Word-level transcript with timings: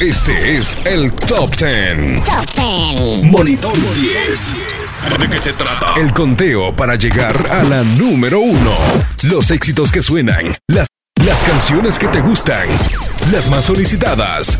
Este 0.00 0.58
es 0.58 0.76
el 0.84 1.10
Top 1.10 1.56
10. 1.56 2.22
Top 2.22 2.98
10. 2.98 3.22
Monitor 3.24 3.72
10. 3.94 4.54
¿De 5.18 5.28
qué 5.30 5.38
se 5.38 5.54
trata? 5.54 5.94
El 5.98 6.12
conteo 6.12 6.76
para 6.76 6.96
llegar 6.96 7.50
a 7.50 7.62
la 7.62 7.82
número 7.82 8.40
uno. 8.40 8.74
Los 9.22 9.50
éxitos 9.50 9.90
que 9.90 10.02
suenan. 10.02 10.54
Las, 10.68 10.88
las 11.24 11.42
canciones 11.42 11.98
que 11.98 12.08
te 12.08 12.20
gustan. 12.20 12.68
Las 13.32 13.48
más 13.48 13.64
solicitadas. 13.64 14.58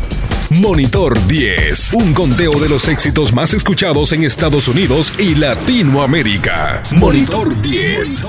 Monitor 0.49 1.23
10. 1.27 1.93
Un 1.93 2.15
conteo 2.15 2.59
de 2.59 2.69
los 2.69 2.87
éxitos 2.87 3.31
más 3.31 3.53
escuchados 3.53 4.13
en 4.13 4.23
Estados 4.23 4.67
Unidos 4.67 5.13
y 5.19 5.35
Latinoamérica. 5.35 6.81
Monitor 6.95 7.61
10. 7.61 8.25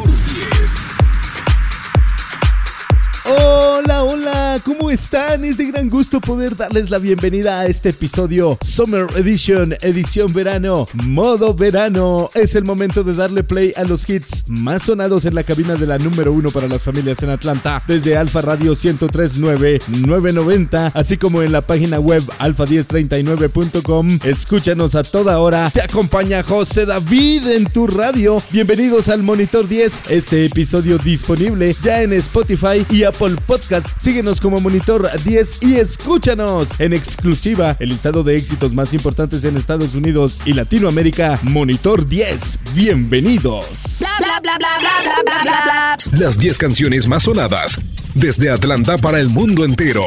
Hola, 3.31 4.05
hola, 4.05 4.61
¿cómo 4.65 4.91
están? 4.91 5.45
Es 5.45 5.59
de 5.59 5.67
gran 5.67 5.91
gusto 5.91 6.19
poder 6.19 6.57
darles 6.57 6.89
la 6.89 6.97
bienvenida 6.97 7.61
a 7.61 7.67
este 7.67 7.91
episodio 7.91 8.57
Summer 8.63 9.07
Edition, 9.17 9.75
edición 9.83 10.33
verano, 10.33 10.89
modo 10.95 11.53
verano. 11.53 12.31
Es 12.35 12.55
el 12.55 12.65
momento 12.65 13.05
de 13.05 13.13
darle 13.13 13.45
play 13.45 13.75
a 13.77 13.85
los 13.85 14.09
hits 14.09 14.45
más 14.47 14.85
sonados 14.85 15.27
en 15.27 15.35
la 15.35 15.43
cabina 15.43 15.75
de 15.75 15.87
la 15.87 15.99
número 15.99 16.33
uno 16.33 16.51
para 16.51 16.69
las 16.69 16.83
familias 16.83 17.23
en 17.23 17.29
Atlanta, 17.29 17.83
desde 17.87 18.17
Alfa 18.17 18.41
Radio 18.41 18.71
1039 18.71 19.81
990, 20.07 20.93
así 20.95 21.19
como 21.19 21.43
en 21.43 21.53
la 21.53 21.61
página 21.61 22.01
web 22.01 22.23
alfa1039.com. 22.39 24.21
Escúchanos 24.25 24.95
a 24.95 25.03
toda 25.03 25.39
hora. 25.41 25.71
Te 25.71 25.83
acompaña 25.83 26.43
José 26.43 26.87
David 26.87 27.47
en 27.49 27.67
tu 27.67 27.89
radio. 27.89 28.43
Bienvenidos 28.51 29.11
al 29.11 29.23
Monitor 29.23 29.69
10, 29.69 30.05
este 30.09 30.47
episodio 30.47 30.97
disponible 30.97 31.77
ya 31.83 32.03
en 32.03 32.15
Spotify 32.15 32.87
y 32.89 33.03
Apple 33.19 33.35
Podcast, 33.47 33.89
síguenos 33.99 34.41
como 34.41 34.61
Monitor 34.61 35.11
10 35.25 35.65
y 35.65 35.75
escúchanos 35.75 36.69
en 36.79 36.93
exclusiva 36.93 37.77
el 37.81 37.89
listado 37.89 38.23
de 38.23 38.37
éxitos 38.37 38.73
más 38.73 38.95
importantes 38.95 39.43
en 39.43 39.57
Estados 39.57 39.97
Unidos 39.97 40.41
y 40.45 40.53
Latinoamérica. 40.53 41.41
Monitor 41.43 42.07
10, 42.07 42.61
bienvenidos. 42.77 43.67
Bla, 43.99 44.11
bla, 44.19 44.41
bla, 44.41 44.57
bla, 44.59 44.79
bla, 44.79 45.43
bla, 45.43 45.63
bla. 45.65 45.99
Las 46.17 46.39
10 46.39 46.59
canciones 46.59 47.09
más 47.09 47.25
sonadas 47.25 47.81
desde 48.15 48.51
Atlanta 48.51 48.97
para 48.97 49.19
el 49.19 49.31
mundo 49.31 49.65
entero. 49.65 50.05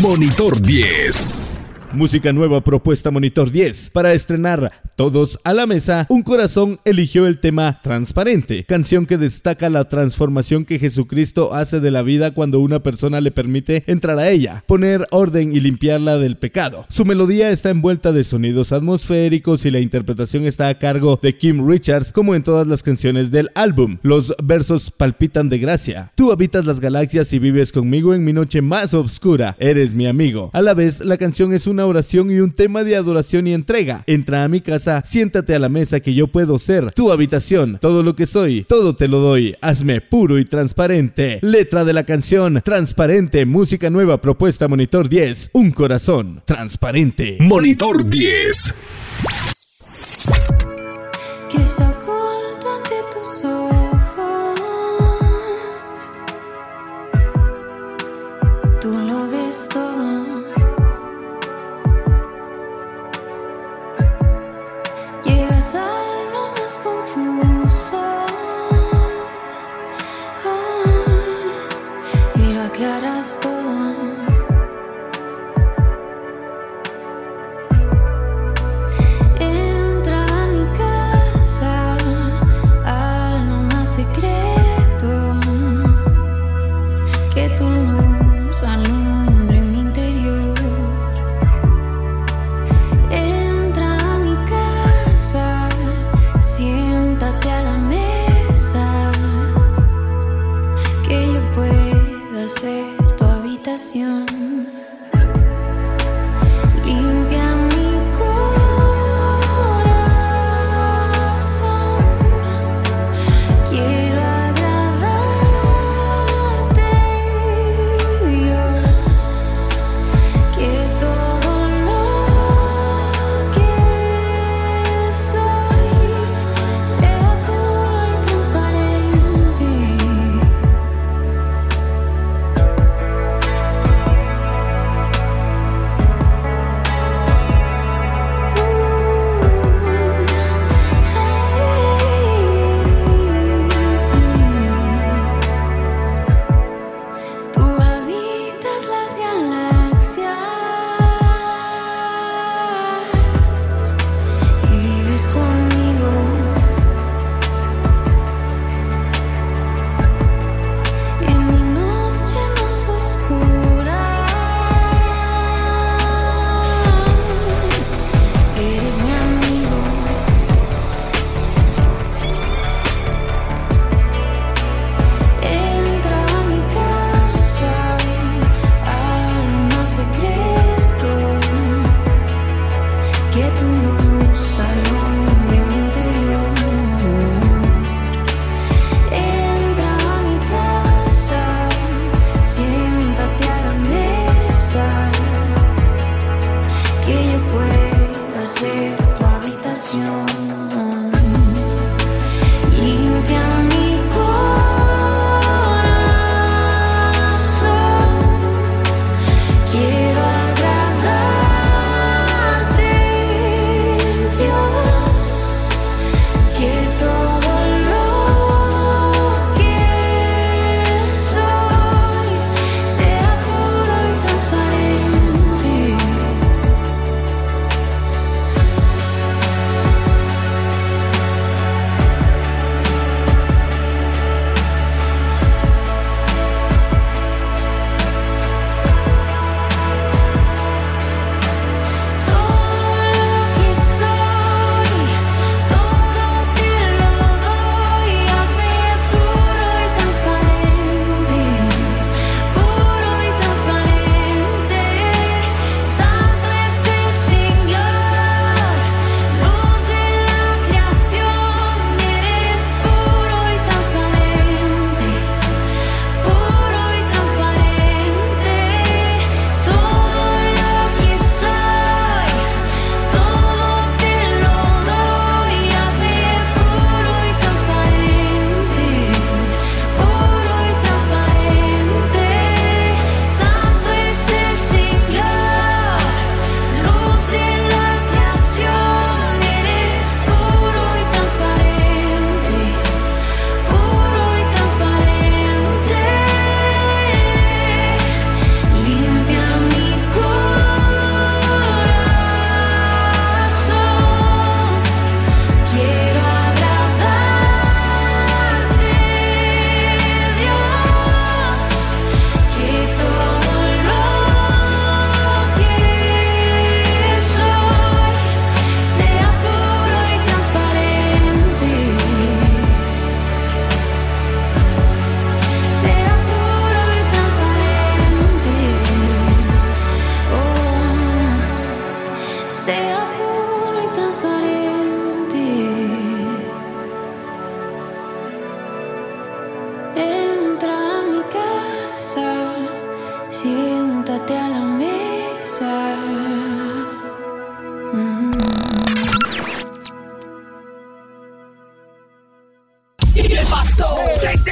Monitor 0.00 0.62
10. 0.62 1.49
Música 1.92 2.32
nueva 2.32 2.62
propuesta 2.62 3.10
Monitor 3.10 3.50
10. 3.50 3.90
Para 3.90 4.12
estrenar 4.12 4.70
Todos 4.94 5.40
a 5.42 5.52
la 5.52 5.66
Mesa, 5.66 6.06
Un 6.08 6.22
Corazón 6.22 6.78
eligió 6.84 7.26
el 7.26 7.40
tema 7.40 7.80
Transparente, 7.82 8.64
canción 8.64 9.06
que 9.06 9.18
destaca 9.18 9.68
la 9.68 9.88
transformación 9.88 10.64
que 10.64 10.78
Jesucristo 10.78 11.52
hace 11.52 11.80
de 11.80 11.90
la 11.90 12.02
vida 12.02 12.32
cuando 12.32 12.60
una 12.60 12.80
persona 12.80 13.20
le 13.20 13.32
permite 13.32 13.82
entrar 13.88 14.20
a 14.20 14.30
ella, 14.30 14.62
poner 14.68 15.04
orden 15.10 15.52
y 15.52 15.58
limpiarla 15.58 16.18
del 16.18 16.36
pecado. 16.36 16.86
Su 16.88 17.04
melodía 17.04 17.50
está 17.50 17.70
envuelta 17.70 18.12
de 18.12 18.22
sonidos 18.22 18.70
atmosféricos 18.70 19.64
y 19.64 19.72
la 19.72 19.80
interpretación 19.80 20.44
está 20.44 20.68
a 20.68 20.78
cargo 20.78 21.18
de 21.20 21.36
Kim 21.36 21.68
Richards 21.68 22.12
como 22.12 22.36
en 22.36 22.44
todas 22.44 22.68
las 22.68 22.84
canciones 22.84 23.32
del 23.32 23.50
álbum. 23.56 23.98
Los 24.02 24.36
versos 24.40 24.92
palpitan 24.92 25.48
de 25.48 25.58
gracia. 25.58 26.12
Tú 26.14 26.30
habitas 26.30 26.66
las 26.66 26.78
galaxias 26.78 27.32
y 27.32 27.40
vives 27.40 27.72
conmigo 27.72 28.14
en 28.14 28.24
mi 28.24 28.32
noche 28.32 28.62
más 28.62 28.94
oscura. 28.94 29.56
Eres 29.58 29.94
mi 29.94 30.06
amigo. 30.06 30.50
A 30.52 30.62
la 30.62 30.74
vez, 30.74 31.00
la 31.00 31.16
canción 31.16 31.52
es 31.52 31.66
una 31.66 31.79
oración 31.86 32.30
y 32.30 32.38
un 32.40 32.52
tema 32.52 32.84
de 32.84 32.96
adoración 32.96 33.46
y 33.46 33.54
entrega. 33.54 34.04
Entra 34.06 34.44
a 34.44 34.48
mi 34.48 34.60
casa, 34.60 35.02
siéntate 35.04 35.54
a 35.54 35.58
la 35.58 35.68
mesa 35.68 36.00
que 36.00 36.14
yo 36.14 36.28
puedo 36.28 36.58
ser 36.58 36.92
tu 36.92 37.12
habitación. 37.12 37.78
Todo 37.80 38.02
lo 38.02 38.14
que 38.14 38.26
soy, 38.26 38.64
todo 38.64 38.94
te 38.94 39.08
lo 39.08 39.18
doy. 39.18 39.56
Hazme 39.60 40.00
puro 40.00 40.38
y 40.38 40.44
transparente. 40.44 41.38
Letra 41.42 41.84
de 41.84 41.92
la 41.92 42.04
canción, 42.04 42.60
transparente, 42.64 43.46
música 43.46 43.90
nueva 43.90 44.20
propuesta 44.20 44.68
Monitor 44.68 45.08
10. 45.08 45.50
Un 45.54 45.70
corazón, 45.70 46.42
transparente. 46.46 47.38
Monitor 47.40 48.04
10. 48.04 48.74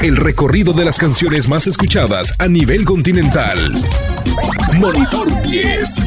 El 0.01 0.17
recorrido 0.17 0.73
de 0.73 0.85
las 0.85 0.97
canciones 0.97 1.49
más 1.49 1.67
escuchadas 1.67 2.33
a 2.39 2.47
nivel 2.47 2.85
continental. 2.85 3.73
Monitor 4.75 5.27
10. 5.43 6.05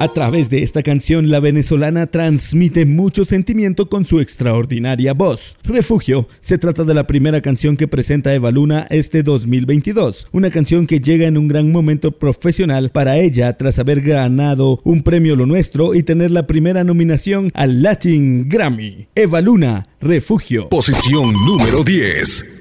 A 0.00 0.12
través 0.14 0.48
de 0.48 0.62
esta 0.62 0.82
canción, 0.82 1.30
la 1.30 1.38
venezolana 1.38 2.06
transmite 2.06 2.86
mucho 2.86 3.26
sentimiento 3.26 3.90
con 3.90 4.06
su 4.06 4.20
extraordinaria 4.20 5.12
voz. 5.12 5.58
Refugio 5.62 6.26
se 6.40 6.56
trata 6.56 6.84
de 6.84 6.94
la 6.94 7.06
primera 7.06 7.42
canción 7.42 7.76
que 7.76 7.86
presenta 7.86 8.32
Eva 8.32 8.50
Luna 8.50 8.86
este 8.88 9.22
2022, 9.22 10.28
una 10.32 10.50
canción 10.50 10.86
que 10.86 11.00
llega 11.00 11.26
en 11.26 11.36
un 11.36 11.48
gran 11.48 11.70
momento 11.70 12.12
profesional 12.12 12.88
para 12.90 13.18
ella 13.18 13.58
tras 13.58 13.78
haber 13.78 14.00
ganado 14.00 14.80
un 14.84 15.02
premio 15.02 15.36
Lo 15.36 15.44
Nuestro 15.44 15.94
y 15.94 16.02
tener 16.02 16.30
la 16.30 16.46
primera 16.46 16.82
nominación 16.82 17.50
al 17.52 17.82
Latin 17.82 18.48
Grammy. 18.48 19.08
Eva 19.14 19.42
Luna, 19.42 19.86
Refugio. 20.00 20.70
Posición 20.70 21.34
número 21.44 21.84
10. 21.84 22.57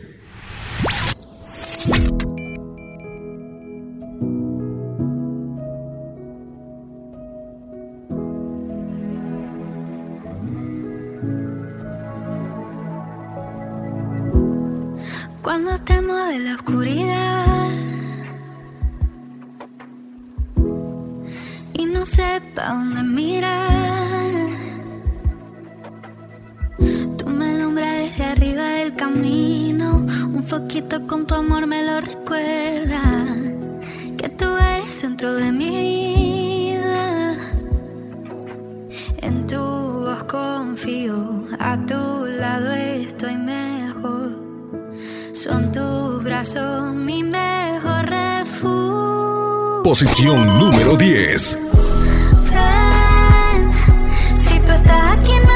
Cuando 15.41 15.77
temo 15.85 16.13
de 16.13 16.39
la 16.39 16.56
oscuridad 16.56 17.69
y 21.73 21.85
no 21.85 22.03
sepa 22.03 22.73
dónde 22.73 23.03
mirar, 23.03 23.86
desde 28.17 28.31
arriba 28.31 28.63
del 28.63 28.95
camino. 28.95 30.05
Un 30.33 30.43
foquito 30.43 31.05
con 31.05 31.27
tu 31.27 31.35
amor 31.35 31.67
me 31.67 31.83
lo 31.83 32.01
recuerda. 32.01 33.25
Que 34.17 34.29
tú 34.29 34.45
eres 34.57 34.95
centro 34.95 35.35
de 35.35 35.51
mi 35.51 35.69
vida. 35.69 37.35
En 39.21 39.45
tu 39.45 39.57
voz 39.57 40.23
confío, 40.23 41.45
a 41.59 41.77
tu 41.85 42.25
lado 42.25 42.71
estoy 42.73 43.37
mejor. 43.37 44.39
Son 45.33 45.71
tus 45.71 46.23
brazos 46.23 46.95
mi 46.95 47.23
mejor 47.23 48.05
refugio. 48.09 49.83
Posición 49.83 50.45
número 50.59 50.95
10. 50.95 51.59
Ven, 52.51 53.71
si 54.39 54.59
tú 54.59 54.71
estás 54.71 55.18
aquí 55.18 55.46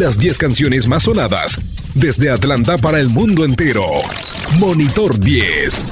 Las 0.00 0.18
10 0.18 0.38
canciones 0.38 0.88
más 0.88 1.02
sonadas 1.02 1.60
desde 1.94 2.30
Atlanta 2.30 2.78
para 2.78 3.00
el 3.00 3.10
mundo 3.10 3.44
entero. 3.44 3.84
Monitor 4.58 5.20
10. 5.20 5.88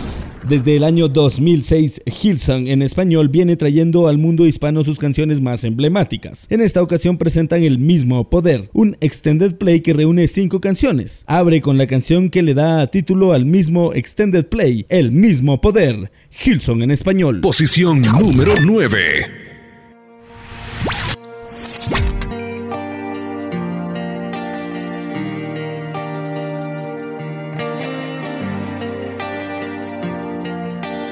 Desde 0.48 0.76
el 0.76 0.84
año 0.84 1.08
2006, 1.08 2.04
Hillsong 2.06 2.68
en 2.68 2.80
español 2.80 3.28
viene 3.28 3.56
trayendo 3.56 4.08
al 4.08 4.16
mundo 4.16 4.46
hispano 4.46 4.82
sus 4.82 4.98
canciones 4.98 5.42
más 5.42 5.62
emblemáticas. 5.62 6.46
En 6.48 6.62
esta 6.62 6.80
ocasión 6.80 7.18
presentan 7.18 7.62
El 7.62 7.78
mismo 7.78 8.30
poder, 8.30 8.70
un 8.72 8.96
extended 9.02 9.56
play 9.56 9.80
que 9.80 9.92
reúne 9.92 10.26
cinco 10.26 10.62
canciones. 10.62 11.22
Abre 11.26 11.60
con 11.60 11.76
la 11.76 11.86
canción 11.86 12.30
que 12.30 12.40
le 12.40 12.54
da 12.54 12.86
título 12.86 13.34
al 13.34 13.44
mismo 13.44 13.92
extended 13.92 14.46
play, 14.46 14.86
El 14.88 15.12
mismo 15.12 15.60
poder, 15.60 16.10
Hillsong 16.30 16.80
en 16.80 16.92
español. 16.92 17.42
Posición 17.42 18.00
número 18.00 18.54
9. 18.58 19.48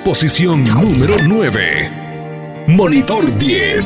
Posición 0.06 0.62
número 0.62 1.16
9. 1.20 2.64
Monitor 2.68 3.36
10. 3.36 3.84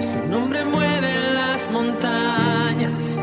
Su 0.00 0.28
nombre 0.30 0.64
mueve 0.64 1.08
las 1.34 1.68
montañas, 1.72 3.20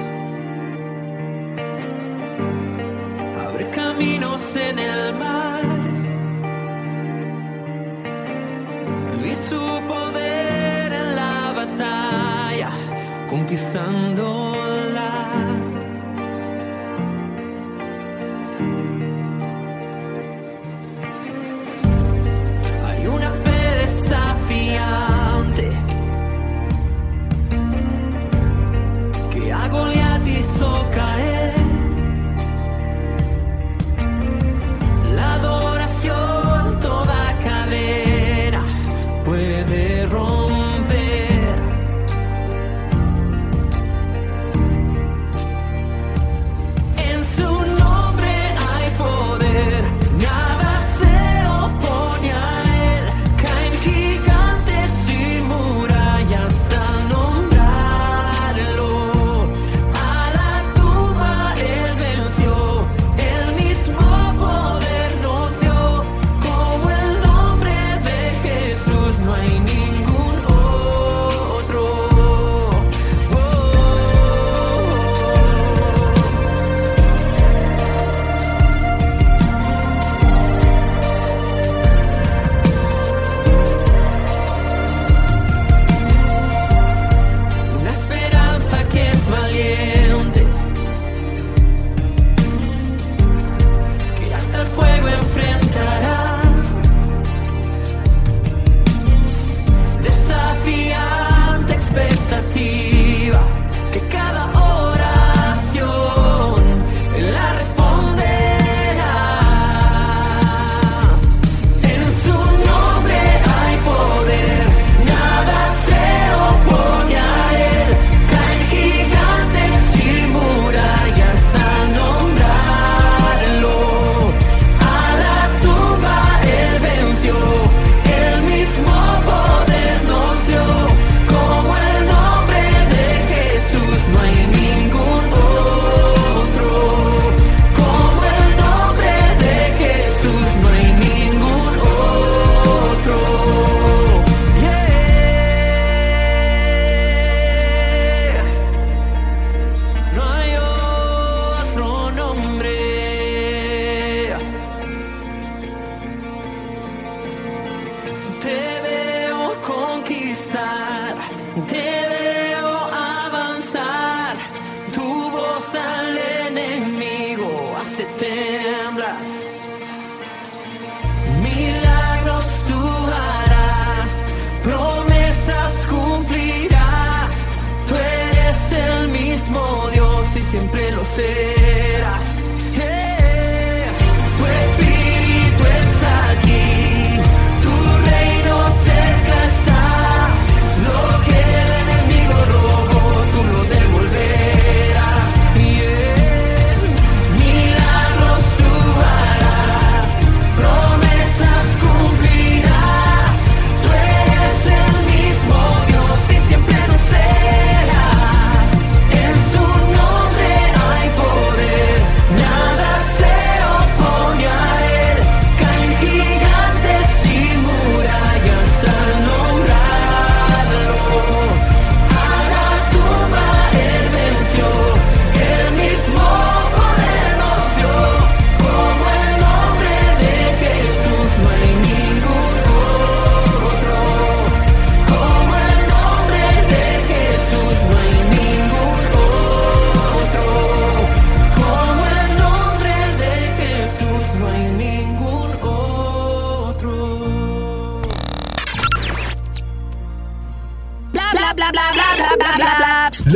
abre 3.42 3.66
caminos 3.68 4.42
en 4.58 4.80
el 4.80 5.14
mar. 5.14 5.64
Vi 9.24 9.34
su 9.34 9.82
poder 9.88 10.92
en 10.92 11.16
la 11.16 11.54
batalla, 11.56 12.70
conquistándola. 13.30 14.49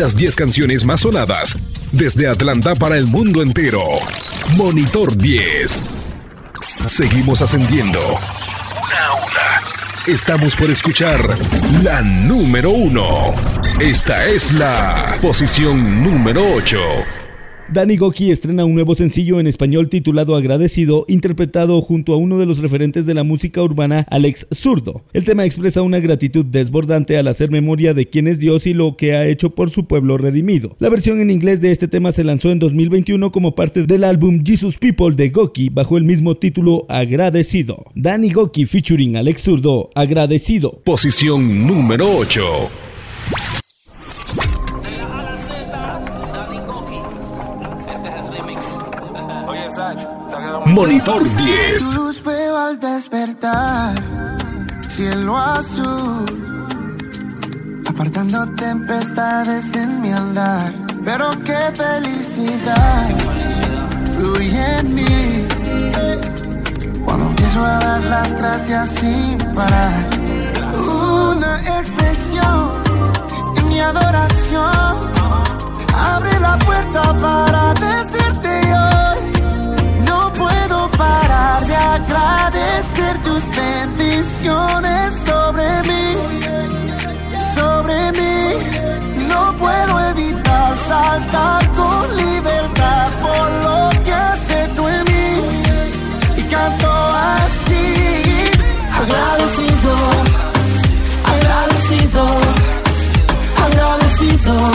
Las 0.03 0.17
10 0.17 0.35
canciones 0.35 0.83
más 0.83 0.99
sonadas 0.99 1.57
desde 1.93 2.27
Atlanta 2.27 2.75
para 2.75 2.97
el 2.97 3.07
mundo 3.07 3.41
entero. 3.41 3.79
Monitor 4.57 5.15
10. 5.15 5.85
Seguimos 6.87 7.41
ascendiendo. 7.41 8.01
Una 8.01 9.07
a 9.07 9.13
una. 9.13 10.13
Estamos 10.13 10.57
por 10.57 10.69
escuchar 10.69 11.21
la 11.83 12.01
número 12.01 12.71
1. 12.71 13.07
Esta 13.79 14.25
es 14.25 14.51
la 14.51 15.15
posición 15.21 16.03
número 16.03 16.43
8. 16.53 17.22
Danny 17.69 17.95
Goki 17.95 18.29
estrena 18.29 18.65
un 18.65 18.75
nuevo 18.75 18.93
sencillo 18.93 19.39
en 19.39 19.47
español 19.47 19.89
titulado 19.89 20.35
Agradecido, 20.35 21.05
interpretado 21.07 21.81
junto 21.81 22.13
a 22.13 22.17
uno 22.17 22.37
de 22.37 22.45
los 22.45 22.59
referentes 22.59 23.05
de 23.05 23.13
la 23.13 23.23
música 23.23 23.63
urbana, 23.63 24.05
Alex 24.09 24.47
Zurdo. 24.53 25.03
El 25.13 25.23
tema 25.23 25.45
expresa 25.45 25.81
una 25.81 25.99
gratitud 25.99 26.45
desbordante 26.45 27.17
al 27.17 27.27
hacer 27.27 27.51
memoria 27.51 27.93
de 27.93 28.09
quién 28.09 28.27
es 28.27 28.37
Dios 28.37 28.67
y 28.67 28.73
lo 28.73 28.97
que 28.97 29.13
ha 29.15 29.25
hecho 29.25 29.51
por 29.51 29.69
su 29.69 29.87
pueblo 29.87 30.17
redimido. 30.17 30.75
La 30.79 30.89
versión 30.89 31.21
en 31.21 31.31
inglés 31.31 31.61
de 31.61 31.71
este 31.71 31.87
tema 31.87 32.11
se 32.11 32.23
lanzó 32.23 32.51
en 32.51 32.59
2021 32.59 33.31
como 33.31 33.55
parte 33.55 33.85
del 33.85 34.03
álbum 34.03 34.43
Jesus 34.45 34.77
People 34.77 35.15
de 35.15 35.29
Goki 35.29 35.69
bajo 35.69 35.97
el 35.97 36.03
mismo 36.03 36.35
título 36.35 36.85
Agradecido. 36.89 37.85
Danny 37.95 38.29
Goki 38.29 38.65
featuring 38.65 39.15
Alex 39.15 39.41
Zurdo, 39.41 39.89
Agradecido. 39.95 40.81
Posición 40.83 41.65
número 41.65 42.17
8. 42.17 42.43
Monitor 50.73 51.23
10. 51.23 51.95
Luz 51.97 52.23
veo 52.23 52.57
al 52.57 52.79
despertar, 52.79 53.93
cielo 54.89 55.37
azul, 55.37 56.25
apartando 57.85 58.47
tempestades 58.55 59.71
en 59.75 60.01
mi 60.01 60.11
andar. 60.11 60.73
Pero 61.05 61.29
qué 61.43 61.61
felicidad 61.75 63.09
fluye 64.17 64.79
en 64.79 64.95
mí 64.95 65.47
cuando 67.05 67.25
empiezo 67.27 67.63
a 67.63 67.77
dar 67.77 68.03
las 68.05 68.33
gracias 68.33 68.89
sin 68.89 69.37
parar. 69.53 70.09
Una 71.37 71.61
expresión 71.77 72.71
en 73.57 73.67
mi 73.67 73.79
adoración 73.79 74.97
abre 75.95 76.39
la 76.39 76.57
puerta 76.57 77.15
para 77.19 77.73
decirte 77.75 77.92
parar 80.97 81.65
de 81.65 81.75
agradecer 81.75 83.17
tus 83.23 83.43
bendiciones 83.55 85.13
sobre 85.25 85.67
mí, 85.89 86.05
sobre 87.55 88.11
mí. 88.11 89.27
No 89.27 89.55
puedo 89.57 89.99
evitar 90.11 90.75
saltar 90.87 91.67
con 91.71 92.17
libertad 92.17 93.09
por 93.21 93.51
lo 93.65 94.03
que 94.03 94.13
has 94.13 94.49
hecho 94.49 94.89
en 94.89 95.03
mí. 95.05 95.31
Y 96.37 96.41
canto 96.43 96.91
así, 97.37 98.51
agradecido, 99.01 99.95
agradecido, 101.33 102.25
agradecido. 103.65 104.72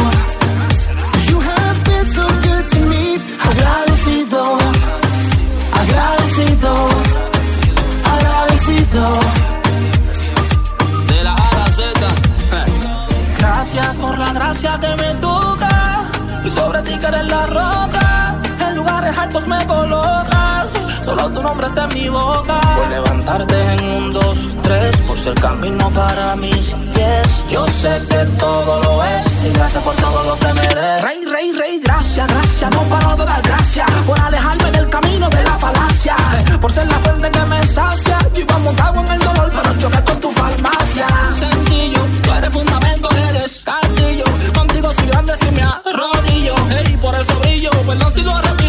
Está 21.51 21.85
en 21.85 21.95
mi 21.95 22.09
boca. 22.09 22.61
Por 22.61 22.89
levantarte 22.89 23.73
en 23.73 23.85
un, 23.85 24.13
dos, 24.13 24.49
tres. 24.63 24.97
Por 24.99 25.19
ser 25.19 25.35
camino 25.35 25.91
para 25.91 26.37
mis 26.37 26.75
pies. 26.95 27.45
Yo 27.51 27.67
sé 27.67 28.03
que 28.09 28.25
todo 28.39 28.83
lo 28.83 29.05
es. 29.05 29.45
Y 29.47 29.53
gracias 29.55 29.83
por 29.83 29.95
todo 29.97 30.25
lo 30.25 30.39
que 30.39 30.53
me 30.53 30.69
des. 30.69 31.03
Rey, 31.03 31.25
rey, 31.25 31.53
rey, 31.53 31.81
gracias, 31.83 32.27
gracias. 32.29 32.71
No 32.71 32.83
paro 32.83 33.17
de 33.17 33.25
dar 33.25 33.43
gracias. 33.43 33.91
Por 34.07 34.21
alejarme 34.21 34.71
del 34.73 34.89
camino 34.91 35.29
de 35.31 35.43
la 35.43 35.59
falacia. 35.59 36.17
Por 36.61 36.71
ser 36.71 36.87
la 36.87 36.99
fuente 36.99 37.31
que 37.31 37.41
me 37.41 37.63
sacia. 37.67 38.19
Yo 38.35 38.41
iba 38.43 38.59
montado 38.59 39.01
en 39.01 39.09
el 39.13 39.19
dolor, 39.19 39.51
pero 39.51 39.79
choqué 39.79 40.05
con 40.05 40.21
tu 40.21 40.31
farmacia. 40.33 41.07
Sencillo, 41.39 42.01
tú 42.23 42.33
eres 42.35 42.51
fundamento, 42.51 43.09
eres 43.31 43.63
castillo. 43.65 44.25
Contigo 44.55 44.93
soy 44.93 45.07
grande 45.09 45.35
si 45.41 45.51
me 45.51 45.63
arrodillo. 45.63 46.55
Ey, 46.77 46.97
por 46.99 47.15
eso 47.15 47.35
brillo, 47.41 47.71
perdón 47.87 48.13
si 48.15 48.23
lo 48.23 48.39
repito, 48.43 48.68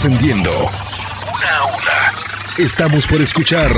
Seguimos 0.00 0.20
ascendiendo. 0.20 0.50
Una 0.50 1.56
a 1.56 1.64
una. 1.76 2.64
Estamos 2.64 3.06
por 3.06 3.20
escuchar 3.20 3.70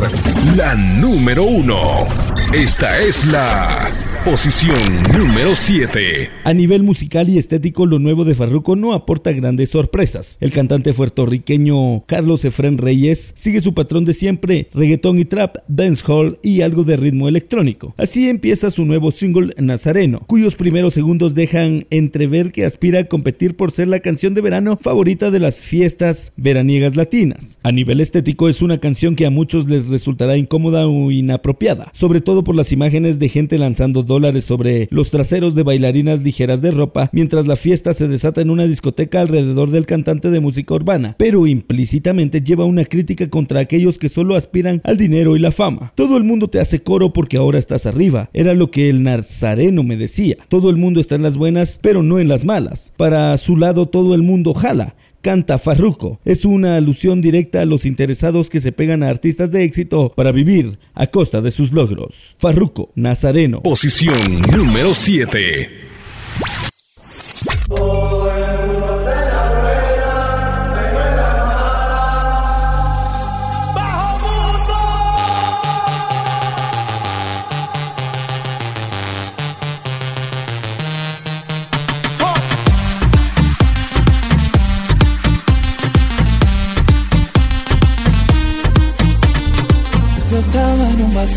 la 0.56 0.74
número 0.74 1.42
uno. 1.42 2.06
Esta 2.52 2.98
es 2.98 3.24
la 3.24 3.90
posición 4.24 5.02
número 5.16 5.56
7. 5.56 6.30
A 6.44 6.54
nivel 6.54 6.82
musical 6.85 7.28
y 7.28 7.38
estético, 7.38 7.87
lo 7.87 7.98
nuevo 7.98 8.24
de 8.24 8.35
Farruko 8.35 8.76
no 8.76 8.92
aporta 8.92 9.32
grandes 9.32 9.70
sorpresas. 9.70 10.38
El 10.40 10.52
cantante 10.52 10.94
puertorriqueño 10.94 12.04
Carlos 12.06 12.44
Efren 12.44 12.78
Reyes 12.78 13.32
sigue 13.37 13.61
su 13.61 13.74
patrón 13.74 14.04
de 14.04 14.14
siempre, 14.14 14.68
reggaetón 14.74 15.18
y 15.18 15.24
trap, 15.24 15.56
dancehall 15.66 16.38
y 16.42 16.61
algo 16.61 16.85
de 16.85 16.96
ritmo 16.96 17.26
electrónico. 17.26 17.94
Así 17.96 18.28
empieza 18.28 18.70
su 18.70 18.85
nuevo 18.85 19.11
single 19.11 19.54
Nazareno, 19.58 20.20
cuyos 20.26 20.54
primeros 20.54 20.94
segundos 20.94 21.35
dejan 21.35 21.87
entrever 21.90 22.52
que 22.52 22.64
aspira 22.64 23.00
a 23.00 23.04
competir 23.04 23.56
por 23.56 23.72
ser 23.72 23.88
la 23.88 24.00
canción 24.00 24.35
de 24.35 24.40
verano 24.40 24.78
favorita 24.80 25.30
de 25.30 25.40
las 25.40 25.61
fiestas 25.61 26.32
veraniegas 26.37 26.94
latinas. 26.94 27.58
A 27.64 27.72
nivel 27.72 28.00
estético 28.00 28.48
es 28.48 28.62
una 28.62 28.78
canción 28.78 29.16
que 29.16 29.26
a 29.26 29.30
muchos 29.30 29.68
les 29.68 29.88
resultará 29.88 30.37
incómoda 30.37 30.87
o 30.87 31.11
inapropiada, 31.11 31.90
sobre 31.92 32.20
todo 32.20 32.44
por 32.44 32.54
las 32.54 32.70
imágenes 32.70 33.18
de 33.18 33.28
gente 33.28 33.58
lanzando 33.58 34.04
dólares 34.12 34.44
sobre 34.44 34.88
los 34.90 35.11
traseros 35.11 35.55
de 35.55 35.62
bailarinas 35.62 36.22
ligeras 36.22 36.61
de 36.61 36.70
ropa 36.70 37.09
mientras 37.12 37.46
la 37.46 37.57
fiesta 37.57 37.94
se 37.94 38.09
desata 38.09 38.42
en 38.42 38.51
una 38.51 38.66
discoteca 38.66 39.22
alrededor 39.22 39.70
del 39.70 39.87
cantante 39.87 40.29
de 40.29 40.40
música 40.40 40.75
urbana, 40.75 41.16
pero 41.18 41.46
implícitamente 41.46 42.42
lleva 42.42 42.66
una 42.66 42.85
crítica 42.85 43.31
contra 43.31 43.61
aquellos 43.61 43.98
que 43.98 44.11
solo 44.11 44.37
aspiran 44.37 44.83
al 44.85 44.98
dinero 44.98 45.35
y 45.35 45.38
la 45.38 45.51
fama. 45.51 45.94
Todo 45.96 46.18
el 46.18 46.25
mundo 46.25 46.48
te 46.48 46.61
hace 46.61 46.83
coro 46.83 47.14
porque 47.14 47.38
ahora 47.38 47.59
estás 47.59 47.87
arriba, 47.87 48.29
era 48.35 48.53
lo 48.53 48.70
que 48.70 48.90
el 48.90 49.03
nazareno 49.03 49.83
me 49.83 49.96
decía. 49.96 50.37
Todo 50.48 50.68
el 50.68 50.77
mundo 50.77 51.01
está 51.01 51.14
en 51.14 51.22
las 51.22 51.38
buenas, 51.38 51.79
pero 51.81 52.03
no 52.03 52.18
en 52.18 52.29
las 52.29 52.44
malas. 52.44 52.92
Para 52.98 53.38
su 53.38 53.57
lado 53.57 53.87
todo 53.87 54.14
el 54.14 54.22
mundo 54.22 54.53
jala 54.53 54.94
canta 55.22 55.58
Farruko. 55.58 56.20
Es 56.24 56.44
una 56.44 56.76
alusión 56.76 57.22
directa 57.22 57.62
a 57.62 57.64
los 57.64 57.87
interesados 57.87 58.50
que 58.50 58.61
se 58.61 58.72
pegan 58.72 59.02
a 59.02 59.08
artistas 59.08 59.50
de 59.50 59.64
éxito 59.64 60.12
para 60.14 60.32
vivir 60.32 60.78
a 60.94 61.06
costa 61.06 61.40
de 61.40 61.50
sus 61.50 61.72
logros. 61.72 62.37
Farruko, 62.38 62.90
Nazareno. 62.94 63.62
Posición 63.62 64.42
número 64.54 64.92
7. 64.92 65.70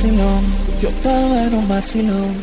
Vacilón, 0.05 0.43
yo 0.81 0.89
estaba 0.89 1.43
en 1.43 1.53
un 1.53 1.67
vacilón. 1.67 2.35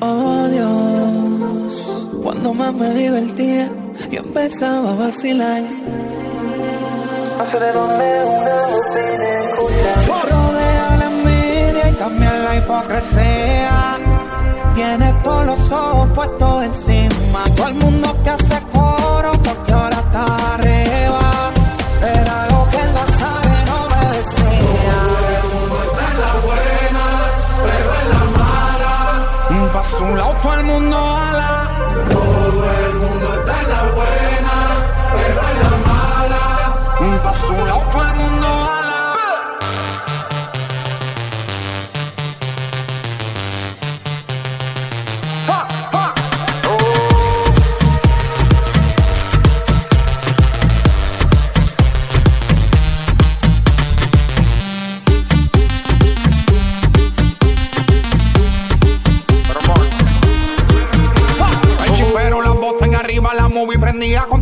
Oh 0.00 0.48
Dios, 0.48 2.22
cuando 2.22 2.54
más 2.54 2.74
me 2.74 2.90
divertía, 2.90 3.70
yo 4.10 4.20
empezaba 4.20 4.92
a 4.92 4.94
vacilar. 4.96 5.62
No 7.38 7.44
sé 7.50 7.60
de 7.60 7.72
dónde 7.72 8.24
una 8.24 8.56
bocina 8.72 9.28
escucha. 9.44 9.92
Rodea 10.30 10.96
la 10.98 11.06
envidia 11.06 11.90
y 11.90 11.94
también 11.94 12.44
la 12.44 12.56
hipocresía. 12.56 13.96
Tienes 14.74 15.22
todos 15.22 15.46
los 15.46 15.70
ojos 15.70 16.08
puestos 16.14 16.64
encima. 16.64 17.44
Todo 17.54 17.68
el 17.68 17.74
mundo 17.74 18.14
te 18.24 18.30
hace 18.30 18.60
coro 18.72 19.32
porque 19.44 19.72
ahora 19.72 19.96
está 19.98 20.56
todo 30.42 30.54
el 30.54 30.64
mundo 30.64 31.05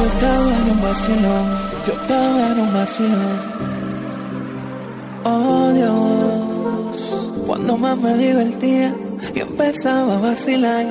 Yo 0.00 0.06
estaba 0.06 0.56
en 0.56 0.70
un 0.70 0.80
vacilón, 0.80 1.46
yo 1.86 1.92
estaba 1.92 2.46
en 2.52 2.58
un 2.58 2.72
vacilón. 2.72 3.38
Oh 5.24 5.70
Dios, 5.74 7.44
cuando 7.46 7.76
más 7.76 7.98
me 7.98 8.14
divertía, 8.14 8.94
yo 9.34 9.42
empezaba 9.42 10.16
a 10.16 10.20
vacilar. 10.20 10.86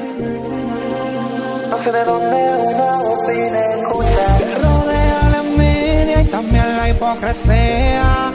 No 1.71 1.77
sé 1.83 1.91
de 1.91 2.03
dónde 2.03 2.37
una 2.67 2.97
bocina 3.01 3.59
escucha. 3.77 4.37
Te 4.37 4.55
rodea 4.61 5.29
la 5.31 5.39
envidia 5.39 6.21
y 6.21 6.25
también 6.25 6.77
la 6.77 6.89
hipocresía. 6.89 8.31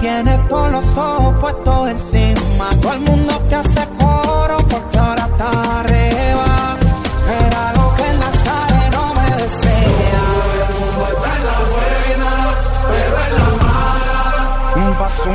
Tienes 0.00 0.48
todos 0.48 0.72
los 0.72 0.96
ojos 0.96 1.34
puestos 1.40 1.90
encima. 1.90 2.70
Todo 2.80 2.94
el 2.94 3.00
mundo 3.02 3.40
te 3.48 3.54
hace 3.54 3.86
coro 4.00 4.56
porque 4.68 4.98
ahora 4.98 5.28
está 5.32 5.78
arriba. 5.78 6.51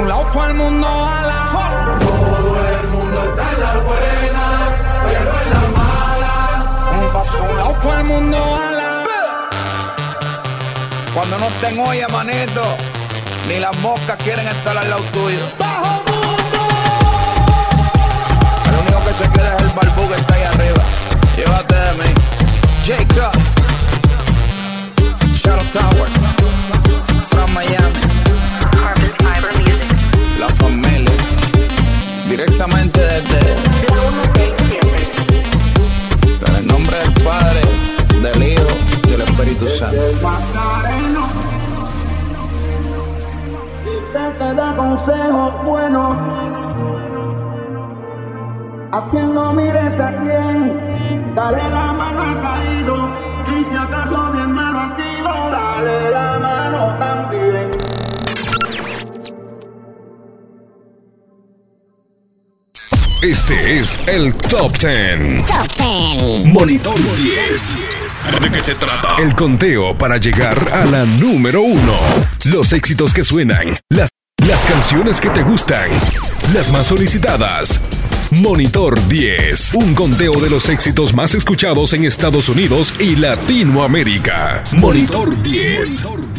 Todo 0.07 0.45
el 0.45 0.53
mundo 0.53 0.87
ala. 0.87 1.99
Todo 1.99 2.67
el 2.79 2.87
mundo 2.87 3.23
está 3.29 3.51
en 3.51 3.59
la 3.59 3.73
buena, 3.87 4.45
pero 5.05 5.31
en 5.41 5.49
la 5.53 5.63
mala. 5.77 6.35
Pa' 7.11 7.25
su 7.25 7.43
lado 7.43 7.73
todo 7.81 7.93
el 7.93 8.03
mundo 8.05 8.37
ala. 8.37 9.05
Cuando 11.13 11.39
no 11.39 11.47
estén 11.47 11.79
hoy, 11.79 11.99
manito, 12.11 12.63
ni 13.49 13.59
las 13.59 13.77
moscas 13.79 14.15
quieren 14.23 14.47
estar 14.47 14.77
al 14.77 14.89
lado 14.89 15.01
tuyo. 15.11 15.39
¡Bajo 15.59 16.01
mundo! 16.07 16.59
El 18.69 18.75
único 18.79 18.99
que 19.05 19.13
se 19.13 19.29
queda 19.29 19.55
es 19.55 19.61
el 19.63 19.69
barbú 19.69 20.07
que 20.07 20.15
está 20.15 20.33
ahí 20.35 20.43
arriba. 20.43 20.83
Llévate 21.35 21.75
de 21.75 21.93
mí. 21.93 22.13
J. 22.85 23.05
Cross. 23.13 23.43
Shadow 25.41 25.65
Towers. 25.73 26.76
La 30.39 30.47
familia. 30.49 31.11
Directamente 32.29 32.99
desde. 32.99 33.39
En 36.47 36.55
el 36.55 36.67
nombre 36.67 36.97
del 36.97 37.23
Padre, 37.23 37.61
del 38.21 38.43
Hijo 38.43 38.67
y 39.05 39.09
del 39.09 39.21
Espíritu 39.21 39.67
Santo. 39.67 39.97
te 44.37 44.53
da 44.53 44.75
consejos 44.75 45.63
buenos. 45.65 46.15
A 48.91 49.09
quien 49.11 49.33
no 49.33 49.53
mires 49.53 49.99
a 49.99 50.11
quien, 50.21 51.35
dale 51.35 51.69
la 51.69 51.93
mano 51.93 52.21
al 52.23 52.41
caído. 52.41 52.95
Y 53.47 53.65
si 53.69 53.75
acaso 53.75 54.31
bien 54.33 54.51
malo 54.51 54.79
ha 54.79 54.95
sido, 54.95 55.29
dale 55.51 56.11
la 56.11 56.39
mano 56.39 56.97
también. 56.99 57.86
Este 63.21 63.79
es 63.79 63.97
el 64.07 64.31
Top 64.35 64.77
10. 64.77 65.43
Top 65.47 66.19
10. 66.19 66.45
Monitor 66.45 66.95
10. 67.15 67.77
¿De 68.41 68.51
qué 68.51 68.59
se 68.59 68.75
trata? 68.75 69.15
El 69.17 69.33
conteo 69.33 69.97
para 69.97 70.17
llegar 70.17 70.69
a 70.71 70.85
la 70.85 71.03
número 71.03 71.63
uno. 71.63 71.95
Los 72.45 72.73
éxitos 72.73 73.15
que 73.15 73.23
suenan, 73.23 73.75
las, 73.89 74.09
las 74.47 74.63
canciones 74.65 75.19
que 75.19 75.31
te 75.31 75.41
gustan, 75.41 75.89
las 76.53 76.71
más 76.71 76.85
solicitadas. 76.87 77.81
Monitor 78.29 79.07
10, 79.07 79.73
un 79.73 79.95
conteo 79.95 80.39
de 80.39 80.51
los 80.51 80.69
éxitos 80.69 81.15
más 81.15 81.33
escuchados 81.33 81.93
en 81.93 82.03
Estados 82.05 82.49
Unidos 82.49 82.93
y 82.99 83.15
Latinoamérica. 83.15 84.61
Monitor 84.77 85.41
10. 85.41 86.03
Monitor 86.03 86.33
10. 86.33 86.36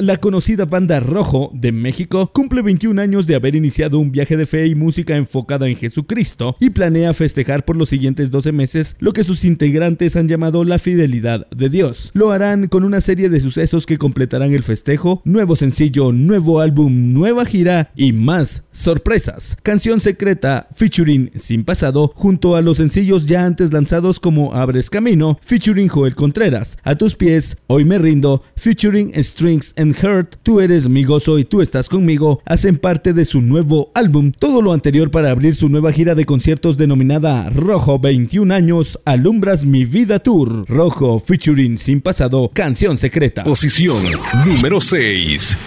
La 0.00 0.16
conocida 0.16 0.64
banda 0.64 0.98
Rojo 0.98 1.50
de 1.52 1.72
México 1.72 2.30
cumple 2.32 2.62
21 2.62 3.02
años 3.02 3.26
de 3.26 3.34
haber 3.34 3.54
iniciado 3.54 3.98
un 3.98 4.10
viaje 4.10 4.38
de 4.38 4.46
fe 4.46 4.66
y 4.66 4.74
música 4.74 5.14
enfocada 5.14 5.68
en 5.68 5.76
Jesucristo 5.76 6.56
y 6.58 6.70
planea 6.70 7.12
festejar 7.12 7.66
por 7.66 7.76
los 7.76 7.90
siguientes 7.90 8.30
12 8.30 8.52
meses 8.52 8.96
lo 8.98 9.12
que 9.12 9.24
sus 9.24 9.44
integrantes 9.44 10.16
han 10.16 10.26
llamado 10.26 10.64
la 10.64 10.78
fidelidad 10.78 11.46
de 11.50 11.68
Dios. 11.68 12.12
Lo 12.14 12.32
harán 12.32 12.68
con 12.68 12.84
una 12.84 13.02
serie 13.02 13.28
de 13.28 13.42
sucesos 13.42 13.84
que 13.84 13.98
completarán 13.98 14.54
el 14.54 14.62
festejo, 14.62 15.20
nuevo 15.26 15.54
sencillo, 15.54 16.12
nuevo 16.12 16.60
álbum, 16.60 17.12
nueva 17.12 17.44
gira 17.44 17.92
y 17.94 18.14
más 18.14 18.62
sorpresas. 18.72 19.58
Canción 19.62 20.00
secreta 20.00 20.66
featuring 20.74 21.30
Sin 21.34 21.62
Pasado 21.62 22.10
junto 22.14 22.56
a 22.56 22.62
los 22.62 22.78
sencillos 22.78 23.26
ya 23.26 23.44
antes 23.44 23.70
lanzados 23.70 24.18
como 24.18 24.54
Abres 24.54 24.88
Camino 24.88 25.38
featuring 25.42 25.88
Joel 25.88 26.14
Contreras, 26.14 26.78
A 26.84 26.94
tus 26.94 27.14
pies, 27.16 27.58
Hoy 27.66 27.84
me 27.84 27.98
rindo 27.98 28.42
featuring 28.56 29.12
Strings 29.22 29.74
and 29.76 29.89
Hurt, 30.02 30.36
Tú 30.42 30.60
eres 30.60 30.88
mi 30.88 31.04
gozo 31.04 31.38
y 31.38 31.44
tú 31.44 31.62
estás 31.62 31.88
conmigo, 31.88 32.40
hacen 32.44 32.78
parte 32.78 33.12
de 33.12 33.24
su 33.24 33.40
nuevo 33.40 33.90
álbum. 33.94 34.32
Todo 34.32 34.62
lo 34.62 34.72
anterior 34.72 35.10
para 35.10 35.30
abrir 35.30 35.54
su 35.54 35.68
nueva 35.68 35.92
gira 35.92 36.14
de 36.14 36.24
conciertos 36.24 36.76
denominada 36.76 37.50
Rojo 37.50 37.98
21 37.98 38.54
años, 38.54 38.98
Alumbras 39.04 39.64
mi 39.64 39.84
vida 39.84 40.18
tour. 40.18 40.64
Rojo 40.68 41.18
featuring 41.18 41.78
Sin 41.78 42.00
Pasado, 42.00 42.50
canción 42.52 42.98
secreta. 42.98 43.44
Posición 43.44 44.02
número 44.46 44.80
6. 44.80 45.58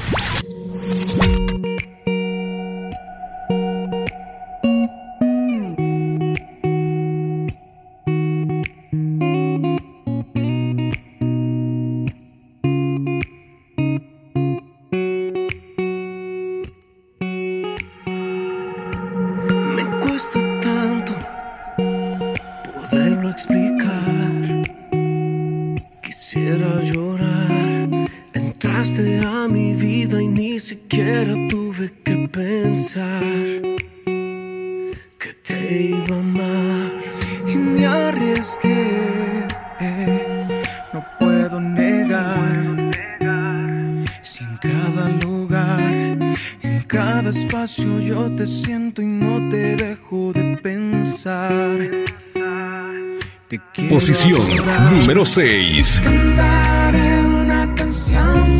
Número 55.13 55.27
6. 55.27 56.01
Cantaré 56.03 57.21
una 57.23 57.75
canción 57.75 58.52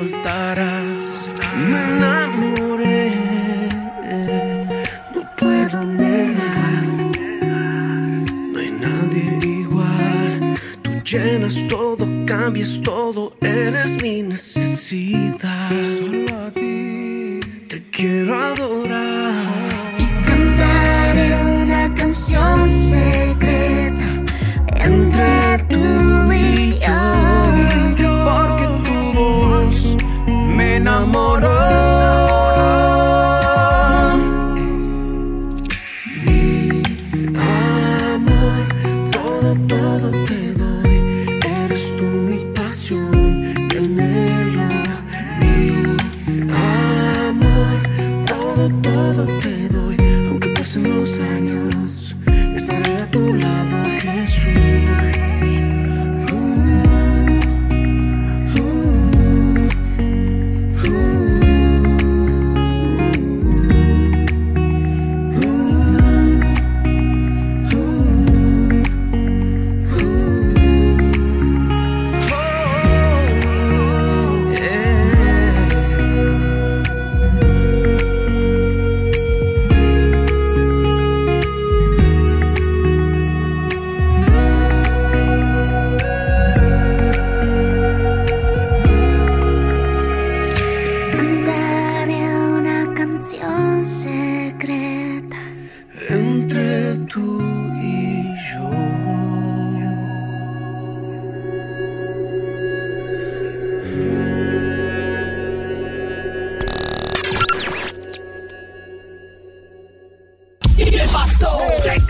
Me 0.00 1.84
enamoré. 1.84 3.12
No 5.14 5.22
puedo 5.36 5.84
negar. 5.84 6.84
No 8.52 8.58
hay 8.58 8.70
nadie 8.70 9.38
igual. 9.42 10.54
Tú 10.82 10.90
llenas 11.02 11.66
todo, 11.68 12.06
cambias 12.26 12.80
todo, 12.82 13.27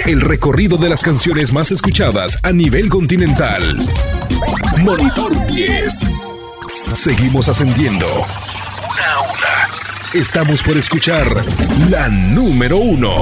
El 0.09 0.23
recorrido 0.23 0.79
de 0.79 0.89
las 0.89 1.03
canciones 1.03 1.53
más 1.53 1.71
escuchadas 1.71 2.39
a 2.43 2.51
nivel 2.51 2.89
continental. 2.89 3.77
Monitor 4.79 5.47
10. 5.49 6.09
Seguimos 6.95 7.47
ascendiendo. 7.51 8.07
Una 8.07 9.13
a 9.13 9.21
una. 9.21 10.19
Estamos 10.19 10.63
por 10.63 10.79
escuchar 10.79 11.27
la 11.91 12.09
número 12.09 12.79
uno. 12.79 13.13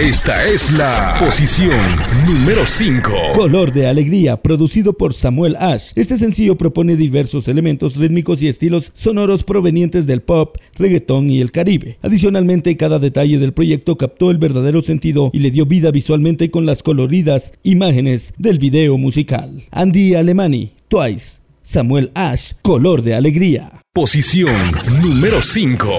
Esta 0.00 0.48
es 0.48 0.72
la 0.72 1.14
posición 1.20 1.78
número 2.26 2.64
5. 2.64 3.12
Color 3.34 3.70
de 3.70 3.86
Alegría, 3.86 4.38
producido 4.38 4.94
por 4.94 5.12
Samuel 5.12 5.56
Ash. 5.56 5.92
Este 5.94 6.16
sencillo 6.16 6.56
propone 6.56 6.96
diversos 6.96 7.48
elementos 7.48 7.96
rítmicos 7.96 8.42
y 8.42 8.48
estilos 8.48 8.92
sonoros 8.94 9.44
provenientes 9.44 10.06
del 10.06 10.22
pop, 10.22 10.56
reggaetón 10.76 11.28
y 11.28 11.42
el 11.42 11.52
caribe. 11.52 11.98
Adicionalmente, 12.00 12.78
cada 12.78 12.98
detalle 12.98 13.38
del 13.38 13.52
proyecto 13.52 13.98
captó 13.98 14.30
el 14.30 14.38
verdadero 14.38 14.80
sentido 14.80 15.28
y 15.34 15.40
le 15.40 15.50
dio 15.50 15.66
vida 15.66 15.90
visualmente 15.90 16.50
con 16.50 16.64
las 16.64 16.82
coloridas 16.82 17.52
imágenes 17.62 18.32
del 18.38 18.58
video 18.58 18.96
musical. 18.96 19.64
Andy 19.70 20.14
Alemani, 20.14 20.72
Twice, 20.88 21.40
Samuel 21.60 22.10
Ash, 22.14 22.52
Color 22.62 23.02
de 23.02 23.16
Alegría. 23.16 23.82
Posición 23.92 24.56
número 25.02 25.42
5. 25.42 25.90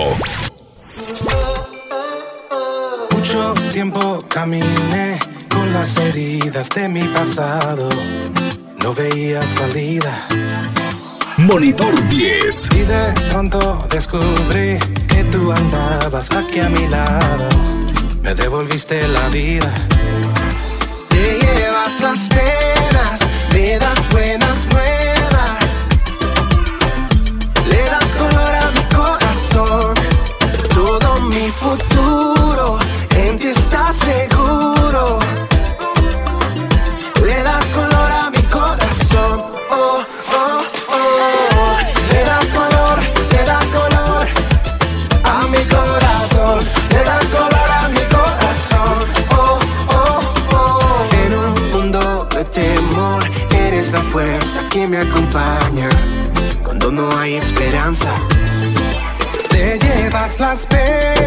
Mucho 3.21 3.53
tiempo 3.71 4.23
caminé 4.29 5.19
con 5.47 5.71
las 5.73 5.95
heridas 5.97 6.69
de 6.69 6.89
mi 6.89 7.03
pasado. 7.03 7.87
No 8.81 8.95
veía 8.95 9.45
salida. 9.45 10.11
Monitor 11.37 11.93
10. 12.09 12.69
Y 12.73 12.79
de 12.79 13.13
pronto 13.29 13.87
descubrí 13.91 14.79
que 15.07 15.23
tú 15.25 15.51
andabas 15.51 16.31
aquí 16.31 16.61
a 16.61 16.69
mi 16.69 16.87
lado. 16.87 17.47
Me 18.23 18.33
devolviste 18.33 19.07
la 19.07 19.29
vida. 19.29 19.71
Te 21.09 21.39
llevas 21.41 22.01
las 22.01 22.27
penas, 22.27 23.19
me 23.53 23.77
das 23.77 24.09
buenas 24.09 24.67
nuevas. 24.73 25.85
Le 27.69 27.83
das 27.83 28.15
color 28.15 28.55
a 28.55 28.71
mi 28.71 28.83
corazón. 28.95 29.93
Todo 30.73 31.21
mi 31.21 31.49
futuro 31.51 32.10
ti 33.91 33.97
está 33.97 34.05
seguro. 34.05 35.19
Le 37.25 37.43
das 37.43 37.65
color 37.67 38.11
a 38.11 38.29
mi 38.29 38.41
corazón. 38.43 39.43
Oh, 39.69 40.03
oh, 40.33 40.61
oh. 40.89 41.77
Le 42.11 42.23
das 42.23 42.45
color, 42.47 42.99
le 43.31 43.45
das 43.45 43.65
color 43.65 44.27
a 45.23 45.47
mi 45.47 45.63
corazón. 45.65 46.59
Le 46.91 47.03
das 47.03 47.25
color 47.25 47.69
a 47.79 47.87
mi 47.89 48.03
corazón. 48.15 48.97
Oh, 49.31 49.59
oh, 49.89 50.19
oh. 50.53 51.25
En 51.25 51.33
un 51.33 51.71
mundo 51.71 52.27
de 52.35 52.43
temor, 52.45 53.23
eres 53.55 53.91
la 53.91 54.01
fuerza 54.11 54.61
que 54.69 54.87
me 54.87 54.97
acompaña 54.97 55.89
cuando 56.63 56.91
no 56.91 57.09
hay 57.17 57.35
esperanza. 57.35 58.13
Te 59.49 59.77
llevas 59.79 60.39
las 60.39 60.65
penas, 60.65 61.20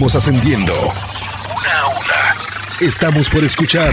Ascendiendo. 0.00 0.72
Una 0.74 1.78
a 1.78 1.88
una. 1.88 2.80
Estamos 2.80 3.28
por 3.28 3.44
escuchar 3.44 3.92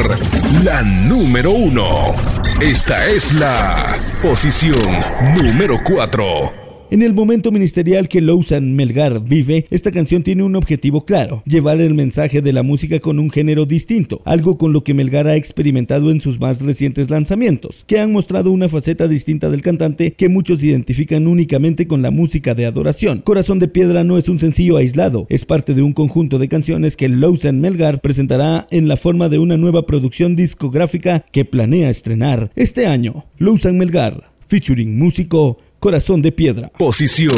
la 0.64 0.82
número 0.82 1.52
uno. 1.52 2.16
Esta 2.62 3.06
es 3.08 3.34
la 3.34 3.98
posición 4.24 5.04
número 5.36 5.78
4. 5.84 6.67
En 6.90 7.02
el 7.02 7.14
momento 7.14 7.52
ministerial 7.52 8.08
que 8.08 8.22
Lousan 8.22 8.74
Melgar 8.74 9.22
vive, 9.22 9.66
esta 9.72 9.92
canción 9.92 10.24
tiene 10.24 10.44
un 10.44 10.56
objetivo 10.56 11.04
claro, 11.04 11.44
llevar 11.46 11.82
el 11.82 11.94
mensaje 11.94 12.42
de 12.42 12.54
la 12.54 12.64
música 12.64 13.02
con 13.02 13.20
un 13.20 13.30
género 13.30 13.66
distinto, 13.66 14.22
algo 14.24 14.58
con 14.58 14.72
lo 14.72 14.86
que 14.86 14.94
Melgar 14.94 15.28
ha 15.28 15.36
experimentado 15.36 16.12
en 16.12 16.22
sus 16.22 16.40
más 16.40 16.62
recientes 16.62 17.10
lanzamientos, 17.10 17.84
que 17.88 18.00
han 18.00 18.14
mostrado 18.14 18.52
una 18.52 18.70
faceta 18.70 19.10
distinta 19.10 19.50
del 19.50 19.64
cantante 19.64 20.14
que 20.14 20.30
muchos 20.30 20.64
identifican 20.64 21.28
únicamente 21.28 21.88
con 21.88 22.02
la 22.02 22.10
música 22.10 22.56
de 22.56 22.66
adoración. 22.66 23.20
Corazón 23.20 23.60
de 23.60 23.68
Piedra 23.68 24.06
no 24.06 24.18
es 24.18 24.30
un 24.30 24.40
sencillo 24.40 24.78
aislado, 24.78 25.28
es 25.30 25.44
parte 25.44 25.74
de 25.74 25.82
un 25.82 25.92
conjunto 25.92 26.40
de 26.40 26.48
canciones 26.48 26.96
que 26.96 27.10
Lousan 27.10 27.60
Melgar 27.60 28.00
presentará 28.00 28.66
en 28.72 28.88
la 28.88 28.96
forma 28.96 29.28
de 29.28 29.40
una 29.40 29.58
nueva 29.58 29.86
producción 29.86 30.38
discográfica 30.38 31.26
que 31.34 31.44
planea 31.44 31.90
estrenar 31.90 32.50
este 32.56 32.88
año. 32.88 33.26
Lousan 33.38 33.78
Melgar, 33.78 34.32
featuring 34.48 34.98
músico 34.98 35.58
Corazón 35.80 36.22
de 36.22 36.32
Piedra. 36.32 36.70
Posición 36.78 37.38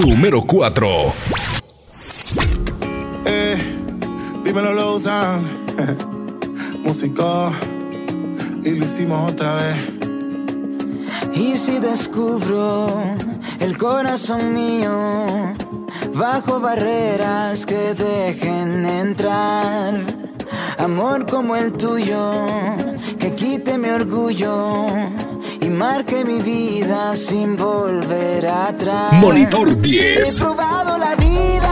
número 0.00 0.42
4. 0.42 0.88
Eh, 3.26 3.56
dímelo, 4.44 4.72
Lozan. 4.72 5.42
Músico. 6.84 7.52
Y 8.62 8.70
lo 8.70 8.84
hicimos 8.84 9.32
otra 9.32 9.54
vez. 9.54 9.76
Y 11.34 11.58
si 11.58 11.78
descubro 11.78 13.02
el 13.60 13.76
corazón 13.76 14.54
mío 14.54 15.54
bajo 16.14 16.60
barreras 16.60 17.66
que 17.66 17.94
dejen 17.94 18.86
entrar 18.86 20.33
amor 20.78 21.26
como 21.26 21.56
el 21.56 21.72
tuyo 21.72 22.46
que 23.18 23.34
quite 23.34 23.78
mi 23.78 23.88
orgullo 23.88 24.86
y 25.60 25.68
marque 25.68 26.24
mi 26.24 26.40
vida 26.40 27.16
sin 27.16 27.56
volver 27.56 28.46
atrás. 28.46 29.14
Monitor 29.14 29.76
10. 29.76 30.20
He 30.20 30.40
probado 30.44 30.98
la 30.98 31.14
vida 31.16 31.63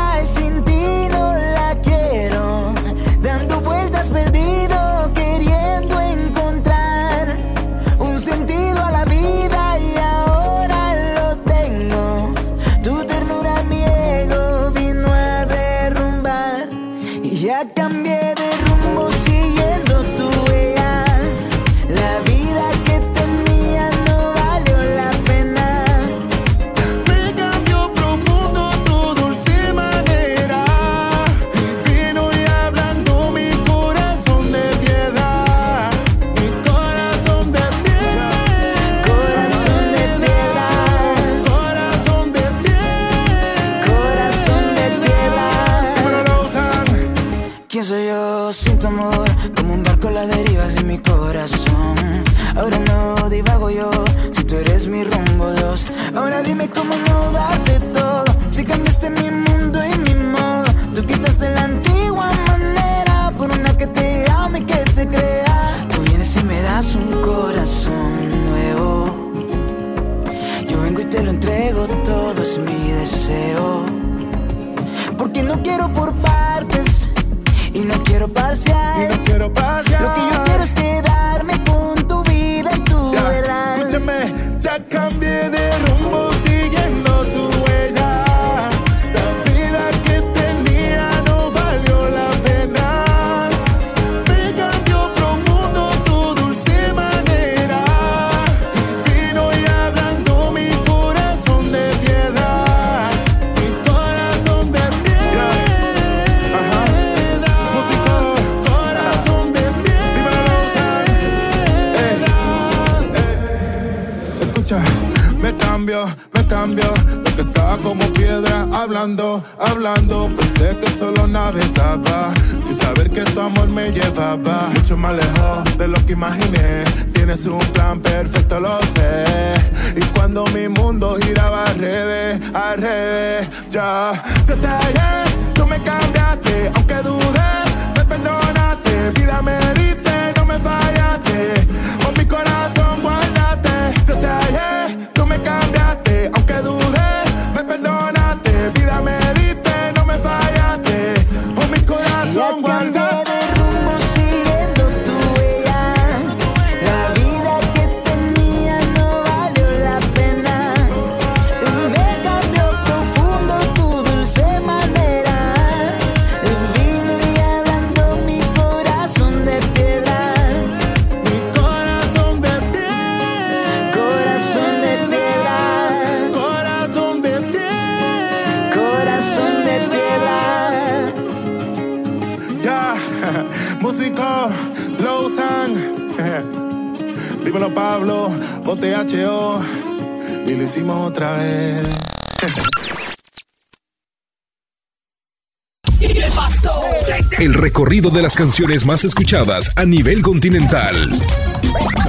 de 198.10 198.22
las 198.22 198.36
canciones 198.36 198.84
más 198.84 199.04
escuchadas 199.04 199.70
a 199.76 199.84
nivel 199.84 200.22
continental. 200.22 201.08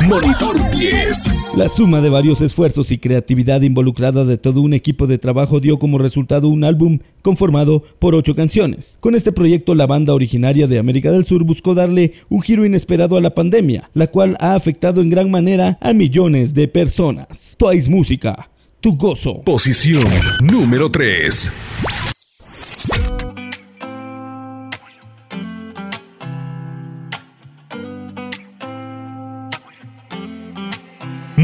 Monitor 0.07 0.55
10. 0.71 1.33
La 1.55 1.69
suma 1.69 2.01
de 2.01 2.09
varios 2.09 2.41
esfuerzos 2.41 2.91
y 2.91 2.97
creatividad 2.97 3.61
involucrada 3.61 4.25
de 4.25 4.37
todo 4.37 4.61
un 4.61 4.73
equipo 4.73 5.07
de 5.07 5.17
trabajo 5.17 5.59
dio 5.59 5.79
como 5.79 5.97
resultado 5.97 6.47
un 6.47 6.63
álbum 6.63 6.99
conformado 7.21 7.83
por 7.99 8.15
ocho 8.15 8.35
canciones. 8.35 8.97
Con 9.01 9.13
este 9.13 9.31
proyecto 9.31 9.75
la 9.75 9.85
banda 9.85 10.13
originaria 10.13 10.67
de 10.67 10.79
América 10.79 11.11
del 11.11 11.25
Sur 11.25 11.43
buscó 11.43 11.75
darle 11.75 12.13
un 12.29 12.41
giro 12.41 12.65
inesperado 12.65 13.17
a 13.17 13.21
la 13.21 13.35
pandemia, 13.35 13.89
la 13.93 14.07
cual 14.07 14.35
ha 14.39 14.55
afectado 14.55 15.01
en 15.01 15.09
gran 15.09 15.29
manera 15.29 15.77
a 15.79 15.93
millones 15.93 16.53
de 16.53 16.67
personas. 16.67 17.55
Twice 17.57 17.89
Música, 17.89 18.49
tu 18.79 18.97
gozo. 18.97 19.41
Posición 19.41 20.07
número 20.41 20.89
3. 20.89 21.51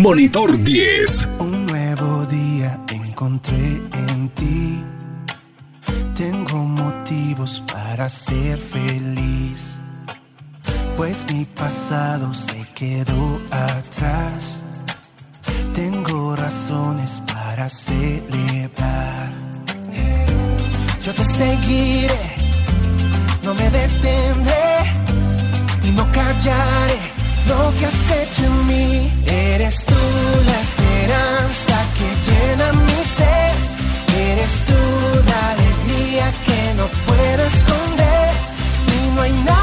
Monitor 0.02 0.58
10. 0.58 1.30
Un 1.40 1.66
nuevo 1.66 2.26
día 2.28 2.80
encontré 2.90 3.82
en 4.08 4.30
ti. 4.30 4.82
Tengo 6.16 6.64
motivos 6.64 7.62
para 7.74 8.08
ser 8.08 8.62
feliz. 8.62 9.78
Pues 10.96 11.26
mi 11.34 11.44
pasado 11.44 12.34
se 12.34 12.66
quedó 12.74 13.42
atrás. 13.52 14.64
Tengo 15.74 16.34
razones 16.34 17.22
para 17.34 17.68
celebrar. 17.68 19.34
Yo 21.04 21.14
te 21.14 21.26
seguiré, 21.26 22.36
no 23.44 23.54
me 23.54 23.70
detendré 23.70 24.78
y 25.84 25.92
no 25.92 26.10
callaré 26.14 27.19
lo 27.48 27.74
que 27.78 27.86
has 27.86 28.12
hecho 28.22 28.46
en 28.46 28.68
mí, 28.68 29.12
eres 29.28 29.86
tú 29.86 29.96
la 30.50 30.58
esperanza 30.68 31.76
que 31.98 32.08
llena 32.26 32.74
mi 32.74 33.02
ser. 33.18 33.52
Eres 34.32 34.52
tú 34.68 34.82
la 35.30 35.52
alegría 35.52 36.26
que 36.46 36.74
no 36.78 36.86
puedo 37.08 37.42
esconder. 37.54 38.30
Y 38.98 39.16
no 39.16 39.22
hay 39.22 39.32
nada 39.32 39.59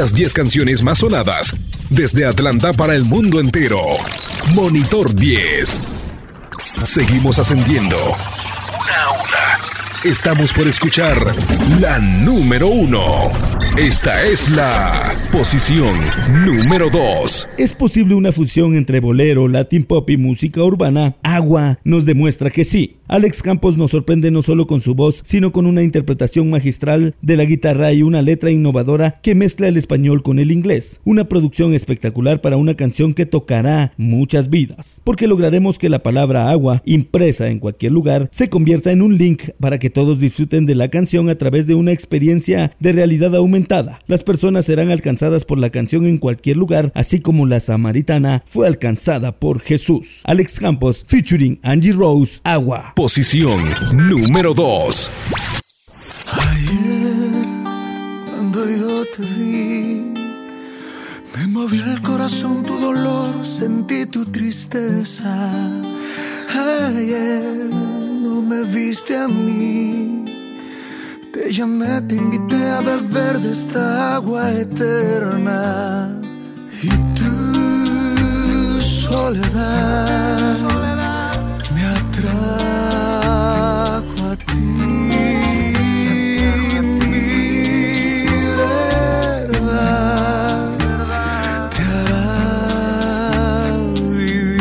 Las 0.00 0.14
10 0.14 0.32
canciones 0.32 0.82
más 0.82 1.00
sonadas 1.00 1.54
desde 1.90 2.24
Atlanta 2.24 2.72
para 2.72 2.94
el 2.94 3.04
mundo 3.04 3.38
entero. 3.38 3.82
Monitor 4.54 5.14
10. 5.14 5.82
Seguimos 6.84 7.38
ascendiendo. 7.38 7.98
Una 7.98 9.04
a 9.04 9.10
una. 9.10 10.10
Estamos 10.10 10.54
por 10.54 10.66
escuchar 10.66 11.18
la 11.82 11.98
número 11.98 12.68
uno. 12.68 13.30
Esta 13.76 14.24
es 14.24 14.48
la 14.48 15.14
posición 15.30 15.94
número 16.46 16.88
2. 16.88 17.50
¿Es 17.58 17.74
posible 17.74 18.14
una 18.14 18.32
fusión 18.32 18.76
entre 18.76 19.00
bolero, 19.00 19.48
latin 19.48 19.84
pop 19.84 20.08
y 20.08 20.16
música 20.16 20.62
urbana? 20.62 21.16
Agua 21.36 21.78
nos 21.84 22.06
demuestra 22.06 22.50
que 22.50 22.64
sí. 22.64 22.96
Alex 23.06 23.42
Campos 23.42 23.76
nos 23.76 23.90
sorprende 23.90 24.30
no 24.30 24.40
solo 24.40 24.68
con 24.68 24.80
su 24.80 24.94
voz, 24.94 25.20
sino 25.24 25.50
con 25.50 25.66
una 25.66 25.82
interpretación 25.82 26.48
magistral 26.48 27.14
de 27.22 27.36
la 27.36 27.44
guitarra 27.44 27.92
y 27.92 28.02
una 28.02 28.22
letra 28.22 28.52
innovadora 28.52 29.20
que 29.20 29.34
mezcla 29.34 29.66
el 29.66 29.76
español 29.76 30.22
con 30.22 30.38
el 30.38 30.52
inglés. 30.52 31.00
Una 31.04 31.24
producción 31.24 31.74
espectacular 31.74 32.40
para 32.40 32.56
una 32.56 32.74
canción 32.74 33.14
que 33.14 33.26
tocará 33.26 33.92
muchas 33.96 34.48
vidas, 34.48 35.00
porque 35.02 35.26
lograremos 35.26 35.78
que 35.78 35.88
la 35.88 36.04
palabra 36.04 36.50
agua, 36.50 36.82
impresa 36.84 37.48
en 37.48 37.58
cualquier 37.58 37.90
lugar, 37.90 38.28
se 38.32 38.48
convierta 38.48 38.92
en 38.92 39.02
un 39.02 39.16
link 39.16 39.42
para 39.58 39.80
que 39.80 39.90
todos 39.90 40.20
disfruten 40.20 40.66
de 40.66 40.76
la 40.76 40.88
canción 40.88 41.28
a 41.28 41.34
través 41.34 41.66
de 41.66 41.74
una 41.74 41.90
experiencia 41.90 42.72
de 42.78 42.92
realidad 42.92 43.34
aumentada. 43.34 43.98
Las 44.06 44.22
personas 44.22 44.66
serán 44.66 44.90
alcanzadas 44.90 45.44
por 45.44 45.58
la 45.58 45.70
canción 45.70 46.06
en 46.06 46.18
cualquier 46.18 46.56
lugar, 46.56 46.92
así 46.94 47.18
como 47.18 47.46
la 47.46 47.58
samaritana 47.58 48.44
fue 48.46 48.68
alcanzada 48.68 49.32
por 49.32 49.60
Jesús. 49.60 50.22
Alex 50.26 50.60
Campos, 50.60 51.04
featuring 51.20 51.58
Angie 51.62 51.92
Rose, 51.92 52.40
Agua. 52.44 52.92
Posición 52.96 53.60
número 53.92 54.54
2. 54.54 55.10
Cuando 58.30 58.64
yo 58.64 59.04
te 59.14 59.22
vi, 59.22 60.14
me 61.36 61.46
movió 61.48 61.84
el 61.84 62.00
corazón 62.00 62.62
tu 62.62 62.78
dolor, 62.78 63.44
sentí 63.44 64.06
tu 64.06 64.24
tristeza. 64.24 65.30
Ayer 66.88 67.68
no 67.70 68.40
me 68.40 68.64
viste 68.64 69.14
a 69.16 69.28
mí, 69.28 70.24
te 71.34 71.52
llamé, 71.52 72.00
te 72.08 72.14
invité 72.14 72.56
a 72.70 72.80
beber 72.80 73.40
de 73.40 73.52
esta 73.52 74.16
agua 74.16 74.50
eterna. 74.52 76.18
Y 76.82 76.88
tu 77.14 78.80
soledad 78.80 80.99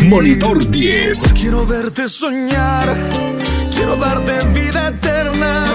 Monitor 0.10 0.70
10. 0.70 1.34
Quiero 1.34 1.66
verte 1.68 2.10
soñar, 2.10 2.94
quiero 3.74 3.96
darte 3.96 4.44
vida 4.48 4.90
eterna. 4.90 5.66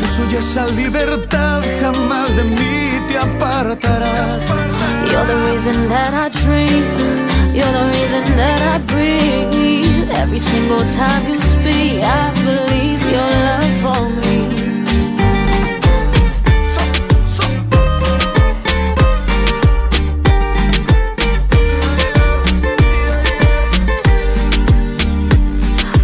Yo 0.00 0.08
soy 0.08 0.36
esa 0.36 0.66
libertad, 0.68 1.62
jamás 1.80 2.34
de 2.34 2.44
mí 2.44 3.06
te 3.08 3.18
apartarás. 3.18 4.42
You're 5.10 5.26
the 5.26 5.36
reason 5.50 5.88
that 5.90 6.14
I 6.14 6.28
dream. 6.30 7.33
You're 7.56 7.70
the 7.70 7.86
reason 7.96 8.24
that 8.36 8.60
I 8.74 8.78
breathe. 8.90 10.10
Every 10.10 10.40
single 10.40 10.84
time 10.98 11.22
you 11.30 11.38
speak, 11.40 12.02
I 12.02 12.32
believe 12.34 13.02
your 13.14 13.30
love 13.46 13.74
for 13.82 14.02
me. 14.20 14.38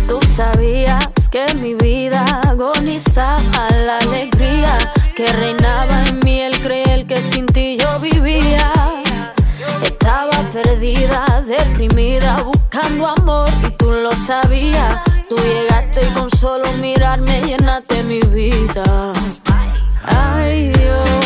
Tú 0.08 0.20
sabías 0.26 1.28
que 1.30 1.52
mi 1.54 1.74
vida 1.74 2.24
agonizaba 2.48 3.68
la 3.86 3.99
buscando 12.80 13.08
amor 13.08 13.48
y 13.66 13.70
tú 13.76 13.90
lo 14.02 14.12
sabías. 14.12 15.00
Tú 15.28 15.36
llegaste 15.36 16.06
y 16.06 16.10
con 16.12 16.30
solo 16.30 16.72
mirarme 16.74 17.40
llenaste 17.42 18.02
mi 18.04 18.20
vida. 18.20 19.12
Ay 20.04 20.72
Dios, 20.72 21.19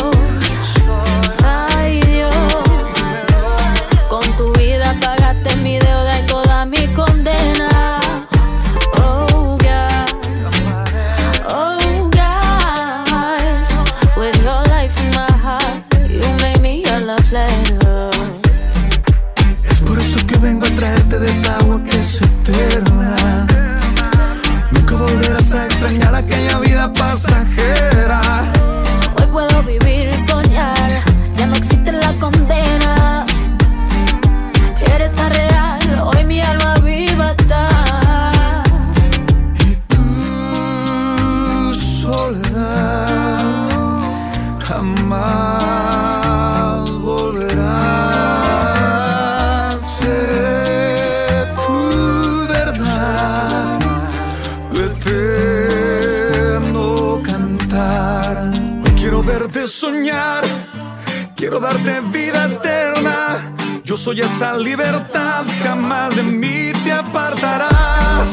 darte 61.65 61.99
vida 62.11 62.45
eterna. 62.45 63.39
Yo 63.83 63.97
soy 63.97 64.21
esa 64.21 64.55
libertad, 64.55 65.43
jamás 65.63 66.15
de 66.15 66.21
mí 66.21 66.71
te 66.83 66.91
apartarás. 66.91 68.27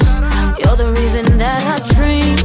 You're 0.59 0.77
the 0.77 0.91
reason 1.01 1.25
that 1.39 1.63
I 1.75 1.79
dream. 1.95 2.37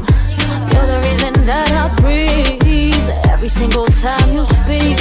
You're 0.71 0.87
the 0.93 0.99
reason 1.09 1.33
that 1.45 1.71
I 1.83 1.87
breathe. 2.01 3.09
Every 3.33 3.49
single 3.49 3.85
time 4.01 4.33
you 4.33 4.45
speak, 4.45 4.97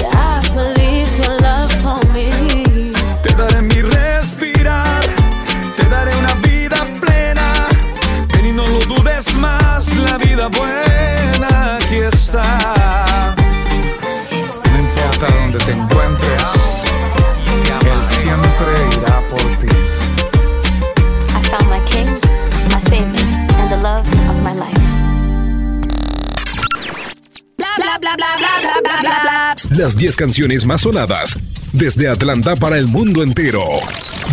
Las 29.96 30.02
10 30.02 30.16
canciones 30.16 30.66
más 30.66 30.82
sonadas 30.82 31.38
desde 31.72 32.06
Atlanta 32.06 32.54
para 32.54 32.76
el 32.76 32.86
mundo 32.86 33.22
entero. 33.22 33.62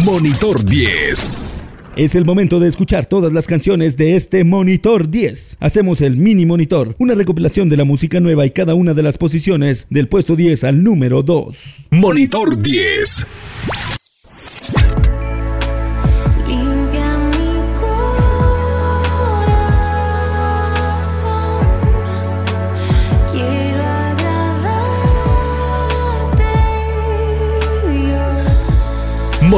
Monitor 0.03 0.61
10. 0.66 1.32
Es 1.95 2.16
el 2.16 2.26
momento 2.26 2.59
de 2.59 2.68
escuchar 2.68 3.05
todas 3.05 3.32
las 3.32 3.47
canciones 3.47 3.95
de 3.95 4.18
este 4.18 4.43
Monitor 4.43 5.09
10. 5.09 5.59
Hacemos 5.61 6.01
el 6.01 6.18
mini 6.18 6.45
monitor, 6.45 6.97
una 6.99 7.16
recopilación 7.16 7.70
de 7.70 7.78
la 7.78 7.86
música 7.86 8.20
nueva 8.20 8.45
y 8.45 8.51
cada 8.51 8.76
una 8.76 8.93
de 8.93 9.03
las 9.03 9.18
posiciones 9.18 9.88
del 9.89 10.09
puesto 10.09 10.36
10 10.36 10.66
al 10.66 10.84
número 10.84 11.24
2. 11.24 11.88
Monitor 11.91 12.61
10. 12.61 13.26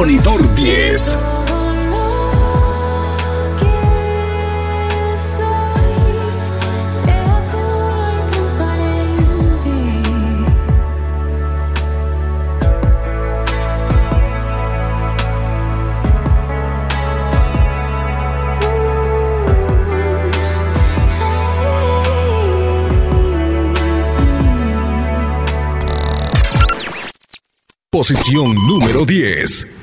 Y 0.04 0.18
transparente. 0.18 1.16
Posición 27.90 28.54
número 28.68 29.06
10. 29.06 29.75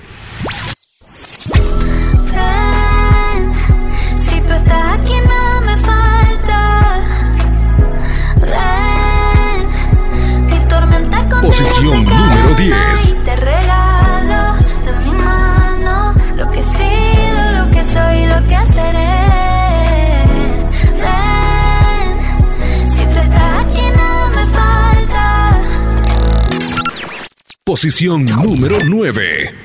Posición 11.54 12.04
número 12.04 12.10
calma 12.10 12.58
10. 12.58 13.10
y 13.12 13.26
Te 13.26 13.36
regalo 13.36 14.56
de 14.86 14.92
mi 15.06 15.12
mano 15.12 16.16
lo 16.36 16.50
que 16.50 16.60
he 16.62 16.64
sido, 16.64 17.52
lo 17.52 17.70
que 17.70 17.84
soy, 17.84 18.26
lo 18.26 18.48
que 18.48 18.58
seré. 18.74 19.14
Ven, 21.04 22.18
si 22.90 23.06
tú 23.06 23.20
estás 23.20 23.66
aquí 23.66 23.86
no 23.96 24.30
me 24.30 24.46
falta. 24.48 25.62
Posición 27.64 28.26
número 28.26 28.80
9. 28.84 29.63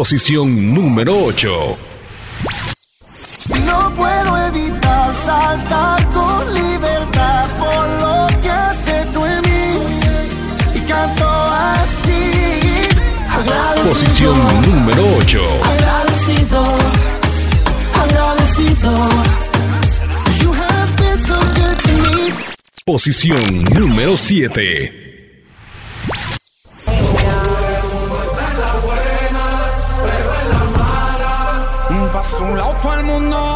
Posición 0.00 0.72
número 0.72 1.14
8. 1.24 1.76
No 3.66 3.94
puedo 3.94 4.46
evitar 4.46 5.14
saltar 5.26 6.06
con 6.14 6.54
libertad 6.54 7.50
por 7.58 7.86
lo 8.00 8.40
que 8.40 8.48
has 8.48 8.88
hecho 8.88 9.26
en 9.26 9.42
mí. 9.42 9.78
Y 10.74 10.78
canto 10.88 11.28
así. 11.28 12.32
Agradecido, 13.28 13.88
Posición 13.90 14.62
número 14.62 15.02
8. 15.18 15.40
agradecido, 15.64 16.64
agradecido. 18.02 18.94
You 20.40 20.50
have 20.54 20.96
been 20.96 21.20
so 21.26 21.34
good 21.34 21.76
to 21.76 21.92
me. 21.98 22.34
Posición 22.86 23.64
número 23.74 24.16
7. 24.16 25.09
Un 32.50 32.56
paso 32.56 32.58
a 32.58 32.58
un 32.58 32.58
lado, 32.58 32.76
todo 32.82 32.94
el 32.94 33.04
mundo 33.04 33.49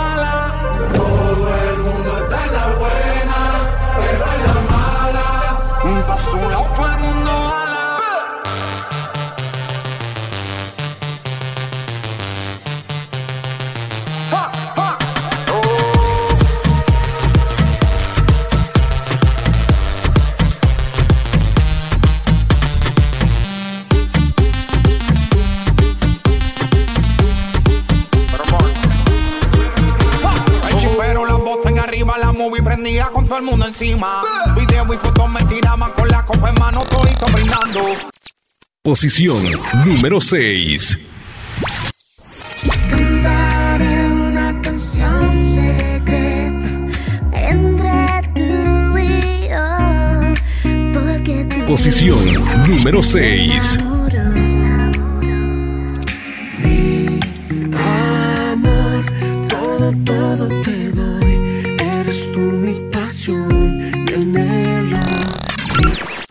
prendía 32.74 33.06
con 33.06 33.26
todo 33.26 33.38
el 33.38 33.44
mundo 33.44 33.66
encima. 33.66 34.22
Video 34.56 34.92
y 34.92 34.96
fotos 34.96 35.30
me 35.30 35.42
tiraban 35.44 35.92
con 35.92 36.08
la 36.08 36.24
copa 36.24 36.48
en 36.48 36.54
mano, 36.56 36.84
todito 36.86 37.26
brindando. 37.32 37.80
Posición 38.82 39.42
número 39.84 40.20
6. 40.20 40.98
Cantaré 42.90 44.06
una 44.06 44.60
canción 44.60 45.38
secreta 45.38 46.66
entre 47.32 48.22
tú 48.34 48.98
y 48.98 49.48
yo. 49.48 50.34
Porque 50.92 51.46
tú 51.48 51.66
Posición 51.66 52.24
número 52.66 53.02
6. 53.02 53.78
Amor, 57.76 59.04
todo, 59.48 59.92
todo 60.04 60.48
te 60.62 60.90
doy. 60.90 61.76
Eres 61.78 62.32
tú 62.32 62.63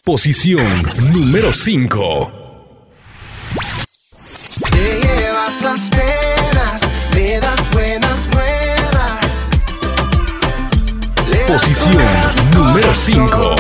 Posición 0.06 0.84
número 1.14 1.54
5. 1.54 2.32
Te 4.70 5.00
llevas 5.00 5.62
las 5.62 5.90
penas, 5.92 6.82
me 7.16 7.40
das 7.40 7.72
buenas 7.72 8.30
nuevas. 8.34 9.48
Posición 11.48 12.04
número 12.54 12.94
corazón. 12.94 12.96
5. 12.96 13.56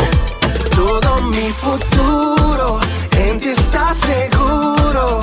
Todo 0.76 1.22
mi 1.22 1.50
futuro 1.52 2.82
en 3.18 3.40
ti 3.40 3.48
está 3.48 3.94
seguro. 3.94 5.22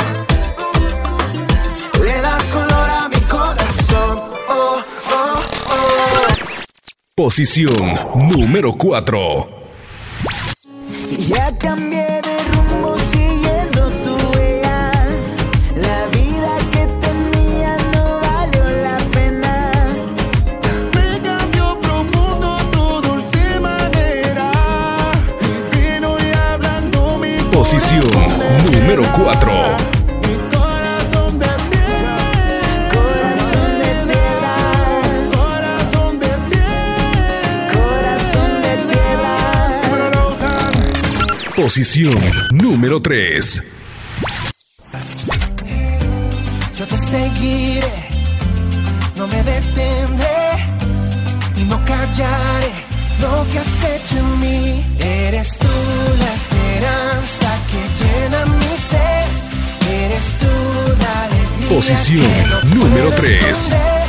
Le 2.02 2.22
das 2.22 2.44
color 2.44 2.90
a 2.98 3.08
mi 3.10 3.20
corazón. 3.28 4.22
Oh, 4.48 4.82
oh, 5.10 5.42
oh. 5.68 6.26
Posición 7.14 7.76
número 8.14 8.72
4. 8.72 9.59
Ya 11.28 11.52
cambié 11.58 12.22
de 12.22 12.44
rumbo 12.50 12.96
siguiendo 12.98 13.90
tu 14.02 14.16
huella. 14.30 14.90
La 15.76 16.06
vida 16.06 16.52
que 16.72 16.86
tenía 17.04 17.76
no 17.92 18.20
valió 18.20 18.64
la 18.82 18.96
pena. 19.12 19.70
Me 20.94 21.20
cambió 21.20 21.78
profundo 21.78 22.56
tu 22.72 23.02
dulce 23.06 23.60
manera. 23.60 24.50
Vino 25.70 26.16
y 26.18 26.32
hablando 26.32 27.18
mi 27.18 27.36
Posición 27.52 28.00
número 28.72 29.02
4. 29.22 29.69
Posición 41.70 42.18
número 42.50 43.00
3. 43.00 43.62
Yo 46.76 46.84
te 46.84 46.96
seguiré, 46.96 48.08
no 49.14 49.28
me 49.28 49.36
detendré 49.36 50.50
y 51.56 51.62
no 51.62 51.80
callaré 51.84 52.72
lo 53.20 53.46
que 53.52 53.60
has 53.60 53.84
hecho 53.84 54.18
en 54.18 54.40
mí. 54.40 54.96
Eres 54.98 55.56
tú 55.58 55.68
la 56.18 56.34
esperanza 56.40 57.48
que 57.70 57.80
llena 58.00 58.46
mi 58.46 58.76
ser. 58.90 59.28
Eres 59.94 60.24
tú 60.40 60.52
la 60.98 61.24
alegría. 61.26 61.68
Posición 61.68 62.26
que 62.34 62.46
no 62.48 62.84
número 62.84 63.10
puedo 63.10 63.22
3. 63.22 63.44
esconder. 63.44 64.02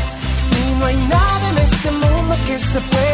Y 0.58 0.80
no 0.80 0.86
hay 0.88 0.96
nada 0.96 1.50
en 1.52 1.58
este 1.60 1.92
mundo 1.92 2.36
que 2.48 2.58
se 2.58 2.82
pueda 2.82 3.11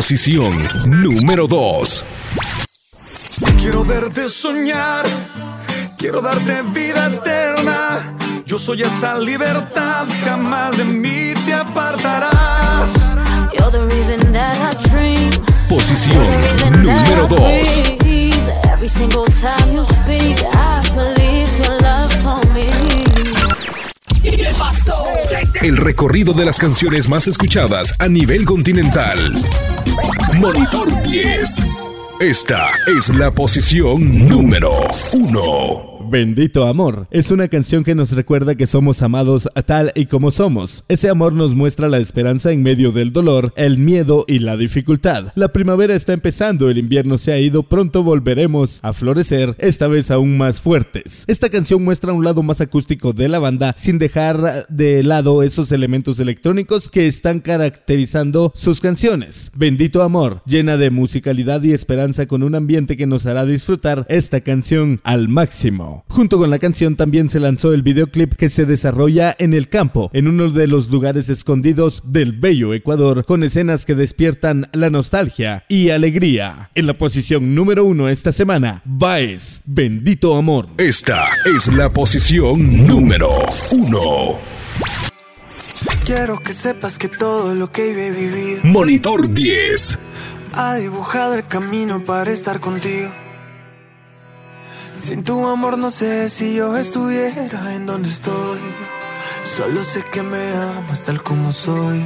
Posición 0.00 0.56
número 0.86 1.46
2. 1.46 2.04
Quiero 3.58 3.84
verte 3.84 4.30
soñar, 4.30 5.04
quiero 5.98 6.22
darte 6.22 6.62
vida 6.72 7.08
eterna. 7.08 8.16
Yo 8.46 8.58
soy 8.58 8.80
esa 8.80 9.18
libertad, 9.18 10.06
jamás 10.24 10.78
de 10.78 10.84
mí 10.84 11.34
te 11.44 11.52
apartarás. 11.52 12.88
You're 13.52 13.70
the 13.70 13.94
reason 13.94 14.32
that 14.32 14.56
I 14.56 14.88
dream. 14.88 15.30
Posición 15.68 16.26
número 16.82 17.26
I 17.26 17.28
2. 17.28 17.98
breathe. 17.98 18.50
Every 18.72 18.88
single 18.88 19.26
time 19.26 19.70
you 19.70 19.84
speak, 19.84 20.42
I 20.54 20.80
believe 20.94 21.50
your 21.58 21.78
love 21.82 22.10
for 22.22 22.40
me. 22.54 22.89
El 25.62 25.76
recorrido 25.76 26.32
de 26.32 26.46
las 26.46 26.58
canciones 26.58 27.10
más 27.10 27.28
escuchadas 27.28 27.94
a 27.98 28.08
nivel 28.08 28.46
continental. 28.46 29.30
Monitor 30.36 31.02
10. 31.02 31.66
Esta 32.18 32.70
es 32.86 33.14
la 33.14 33.30
posición 33.30 34.26
número 34.26 34.72
1. 35.12 35.99
Bendito 36.10 36.66
amor 36.66 37.06
es 37.12 37.30
una 37.30 37.46
canción 37.46 37.84
que 37.84 37.94
nos 37.94 38.10
recuerda 38.10 38.56
que 38.56 38.66
somos 38.66 39.00
amados 39.00 39.48
tal 39.64 39.92
y 39.94 40.06
como 40.06 40.32
somos. 40.32 40.82
Ese 40.88 41.08
amor 41.08 41.34
nos 41.34 41.54
muestra 41.54 41.88
la 41.88 41.98
esperanza 41.98 42.50
en 42.50 42.64
medio 42.64 42.90
del 42.90 43.12
dolor, 43.12 43.52
el 43.54 43.78
miedo 43.78 44.24
y 44.26 44.40
la 44.40 44.56
dificultad. 44.56 45.28
La 45.36 45.52
primavera 45.52 45.94
está 45.94 46.12
empezando, 46.12 46.68
el 46.68 46.78
invierno 46.78 47.16
se 47.16 47.30
ha 47.30 47.38
ido, 47.38 47.62
pronto 47.62 48.02
volveremos 48.02 48.80
a 48.82 48.92
florecer, 48.92 49.54
esta 49.58 49.86
vez 49.86 50.10
aún 50.10 50.36
más 50.36 50.60
fuertes. 50.60 51.22
Esta 51.28 51.48
canción 51.48 51.84
muestra 51.84 52.12
un 52.12 52.24
lado 52.24 52.42
más 52.42 52.60
acústico 52.60 53.12
de 53.12 53.28
la 53.28 53.38
banda 53.38 53.72
sin 53.78 53.98
dejar 53.98 54.66
de 54.68 55.04
lado 55.04 55.44
esos 55.44 55.70
elementos 55.70 56.18
electrónicos 56.18 56.90
que 56.90 57.06
están 57.06 57.38
caracterizando 57.38 58.52
sus 58.56 58.80
canciones. 58.80 59.52
Bendito 59.54 60.02
amor, 60.02 60.42
llena 60.44 60.76
de 60.76 60.90
musicalidad 60.90 61.62
y 61.62 61.72
esperanza 61.72 62.26
con 62.26 62.42
un 62.42 62.56
ambiente 62.56 62.96
que 62.96 63.06
nos 63.06 63.26
hará 63.26 63.44
disfrutar 63.44 64.06
esta 64.08 64.40
canción 64.40 65.00
al 65.04 65.28
máximo. 65.28 65.99
Junto 66.08 66.38
con 66.38 66.50
la 66.50 66.58
canción 66.58 66.96
también 66.96 67.28
se 67.28 67.40
lanzó 67.40 67.72
el 67.72 67.82
videoclip 67.82 68.34
que 68.34 68.48
se 68.48 68.66
desarrolla 68.66 69.34
en 69.38 69.54
el 69.54 69.68
campo, 69.68 70.10
en 70.12 70.28
uno 70.28 70.50
de 70.50 70.66
los 70.66 70.90
lugares 70.90 71.28
escondidos 71.28 72.02
del 72.12 72.32
bello 72.32 72.74
Ecuador, 72.74 73.24
con 73.24 73.42
escenas 73.42 73.84
que 73.86 73.94
despiertan 73.94 74.68
la 74.72 74.90
nostalgia 74.90 75.64
y 75.68 75.90
alegría. 75.90 76.70
En 76.74 76.86
la 76.86 76.94
posición 76.94 77.54
número 77.54 77.84
uno 77.84 78.08
esta 78.08 78.32
semana, 78.32 78.82
Baez, 78.84 79.62
Bendito 79.64 80.36
Amor. 80.36 80.66
Esta 80.78 81.28
es 81.44 81.72
la 81.72 81.90
posición 81.90 82.86
número 82.86 83.30
1. 83.70 84.38
Quiero 86.04 86.38
que 86.44 86.52
sepas 86.52 86.98
que 86.98 87.08
todo 87.08 87.54
lo 87.54 87.70
que 87.70 87.90
he 87.90 88.10
vivido 88.10 88.60
Monitor 88.64 89.30
10. 89.32 89.98
ha 90.54 90.74
dibujado 90.74 91.34
el 91.34 91.46
camino 91.46 92.04
para 92.04 92.30
estar 92.32 92.58
contigo. 92.60 93.10
Sin 95.00 95.24
tu 95.24 95.48
amor 95.48 95.78
no 95.78 95.90
sé 95.90 96.28
si 96.28 96.54
yo 96.54 96.76
estuviera 96.76 97.74
en 97.74 97.86
donde 97.86 98.08
estoy. 98.08 98.60
Solo 99.44 99.82
sé 99.82 100.04
que 100.04 100.22
me 100.22 100.52
amas 100.52 101.04
tal 101.04 101.22
como 101.22 101.52
soy. 101.52 102.04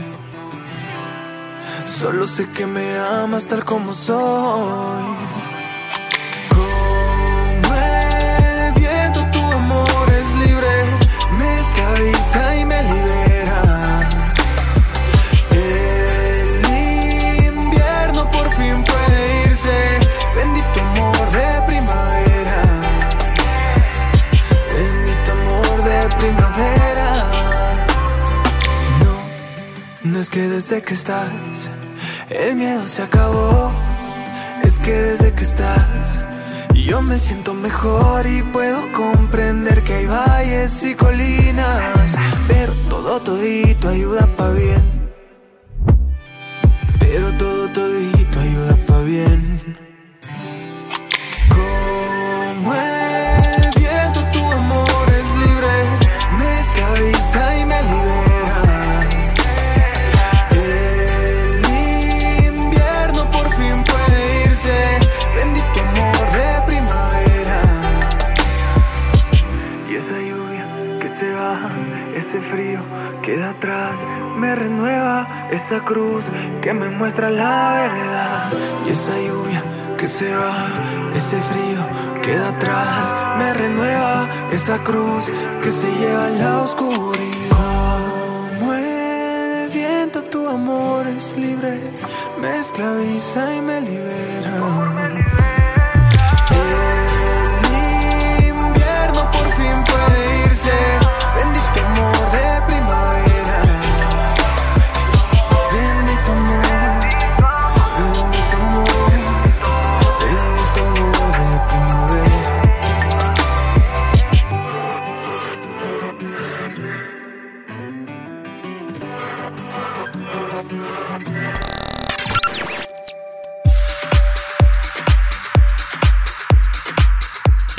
Solo 1.85 2.27
sé 2.27 2.49
que 2.51 2.67
me 2.67 2.97
amas 2.99 3.47
tal 3.47 3.65
como 3.65 3.93
soy. 3.93 5.03
Como 6.49 7.75
el 7.75 8.73
viento, 8.75 9.27
tu 9.33 9.41
amor 9.41 10.13
es 10.21 10.31
libre. 10.47 10.87
Me 11.39 11.55
esclaviza 11.57 12.57
y 12.57 12.65
me 12.65 12.83
libera. 12.85 13.04
No, 30.15 30.21
es 30.21 30.31
que 30.31 30.43
desde 30.43 30.81
que 30.81 30.95
estás, 30.95 31.73
el 32.31 32.55
miedo 32.55 32.87
se 32.87 33.03
acabó. 33.03 33.73
Es 34.63 34.79
que 34.79 34.93
desde 34.93 35.33
que 35.33 35.43
estás, 35.43 36.21
yo 36.73 37.03
me 37.03 37.19
siento 37.19 37.53
mejor 37.53 38.25
y 38.25 38.45
puedo 38.45 38.93
comprender 38.93 39.83
que 39.83 39.95
hay 39.95 40.07
valles 40.07 40.85
y 40.85 40.95
colinas. 40.95 42.13
Pero 42.47 42.73
todo 42.89 43.21
todito 43.23 43.89
ayuda 43.89 44.29
pa' 44.37 44.51
bien. 44.51 44.83
Pero 47.01 47.37
todo 47.37 47.69
todito 47.73 48.39
ayuda 48.39 48.77
pa' 48.87 49.01
bien. 49.01 49.84
Queda 73.25 73.51
atrás, 73.51 73.99
me 74.37 74.55
renueva 74.55 75.49
esa 75.51 75.83
cruz 75.85 76.25
que 76.63 76.75
me 76.75 76.91
muestra 76.91 77.31
la 77.31 77.73
verdad. 77.73 78.53
Y 78.87 78.91
esa 78.91 79.13
lluvia 79.19 79.63
que 79.97 80.07
se 80.07 80.35
va, 80.35 80.67
ese 81.15 81.41
frío 81.41 81.83
queda 82.23 82.51
atrás, 82.51 83.17
me 83.39 83.55
renueva 83.55 84.29
esa 84.53 84.79
cruz 84.85 85.33
que 85.63 85.71
se 85.71 85.91
lleva 85.93 86.29
la 86.29 86.63
oscuridad. 86.63 87.99
Como 88.59 88.75
el 88.75 89.71
viento, 89.71 90.23
tu 90.25 90.47
amor 90.47 91.07
es 91.07 91.37
libre, 91.37 91.81
me 92.41 92.59
esclaviza 92.59 93.55
y 93.55 93.61
me 93.63 93.81
libera. 93.81 94.94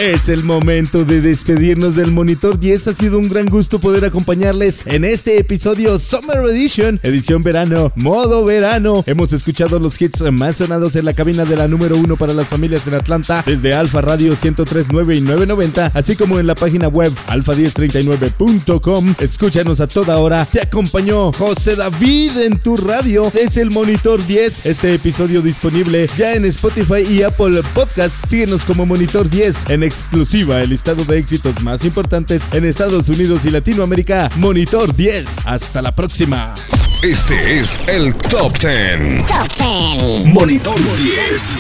Es 0.06 0.30
el 0.30 0.44
momento 0.44 1.04
de 1.04 1.20
despedirnos 1.20 1.96
del 1.96 2.12
Monitor 2.12 2.60
10. 2.60 2.90
Ha 2.90 2.94
sido 2.94 3.18
un 3.18 3.28
gran 3.28 3.48
gusto 3.48 3.80
poder 3.80 4.06
acompañarles 4.06 4.84
en 4.86 5.04
este 5.04 5.40
episodio 5.40 5.98
Summer 5.98 6.46
Edition, 6.48 7.00
edición 7.02 7.42
verano, 7.42 7.92
modo 7.96 8.46
verano. 8.46 9.04
Hemos 9.08 9.34
escuchado 9.34 9.80
los 9.80 10.00
hits 10.00 10.22
más 10.32 10.58
sonados 10.58 10.96
en 10.96 11.06
la 11.06 11.14
cabina 11.14 11.44
de 11.44 11.56
la 11.56 11.68
número 11.68 11.98
uno 11.98 12.18
para 12.18 12.36
las 12.36 12.48
familias 12.48 12.86
en 12.86 12.94
Atlanta, 12.94 13.44
desde 13.48 13.74
Alfa 13.74 14.02
Radio 14.02 14.38
1039 14.40 15.16
y 15.16 15.22
990, 15.22 15.92
así 15.96 16.16
como 16.16 16.38
en 16.38 16.46
la 16.46 16.54
página 16.54 16.88
web 16.88 17.12
alfa1039.com. 17.26 19.16
Escúchanos 19.18 19.80
a 19.80 19.88
toda 19.88 20.20
hora. 20.20 20.46
Te 20.46 20.62
acompañó 20.62 21.34
José 21.34 21.76
David 21.76 22.38
en 22.42 22.60
tu 22.60 22.78
radio. 22.78 23.32
Es 23.34 23.58
el 23.58 23.72
Monitor 23.72 24.24
10. 24.24 24.66
Este 24.66 24.94
episodio 24.94 25.42
disponible 25.42 26.08
ya 26.16 26.36
en 26.36 26.46
Spotify 26.46 27.02
y 27.10 27.24
Apple 27.24 27.64
Podcast. 27.74 28.14
Síguenos 28.30 28.64
como 28.66 28.86
Monitor 28.86 29.28
10 29.28 29.70
en 29.70 29.95
exclusiva 29.96 30.60
el 30.60 30.72
listado 30.72 31.06
de 31.06 31.18
éxitos 31.18 31.62
más 31.64 31.86
importantes 31.86 32.44
en 32.52 32.66
Estados 32.66 33.08
Unidos 33.08 33.46
y 33.46 33.50
Latinoamérica. 33.50 34.30
Monitor 34.36 34.94
10. 34.94 35.46
Hasta 35.46 35.82
la 35.82 35.96
próxima. 35.96 36.54
Este 37.02 37.60
es 37.60 37.80
el 37.88 38.14
Top 38.14 38.58
10. 38.58 39.26
Top 39.56 40.02
10. 40.02 40.26
Monitor 40.34 40.76
10. 40.98 41.58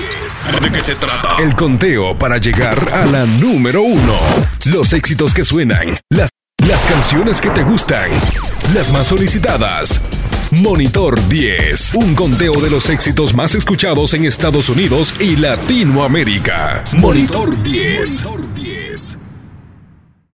¿De 0.62 0.72
qué 0.72 0.82
se 0.82 0.96
trata? 0.96 1.38
El 1.42 1.56
conteo 1.56 2.18
para 2.18 2.38
llegar 2.38 2.94
a 2.94 3.06
la 3.06 3.26
número 3.26 3.82
1. 3.84 4.16
Los 4.66 4.92
éxitos 4.92 5.34
que 5.34 5.46
suenan. 5.46 5.98
Las, 6.10 6.30
las 6.68 6.86
canciones 6.86 7.40
que 7.40 7.52
te 7.52 7.64
gustan. 7.64 8.10
Las 8.74 8.92
más 8.92 9.08
solicitadas. 9.08 10.02
Monitor 10.52 11.28
10. 11.28 11.96
Un 11.96 12.16
conteo 12.16 12.62
de 12.62 12.70
los 12.70 12.90
éxitos 12.90 13.34
más 13.34 13.56
escuchados 13.56 14.14
en 14.14 14.26
Estados 14.26 14.70
Unidos 14.70 15.14
y 15.20 15.36
Latinoamérica. 15.36 16.84
Monitor 16.98 17.62
10. 17.62 18.55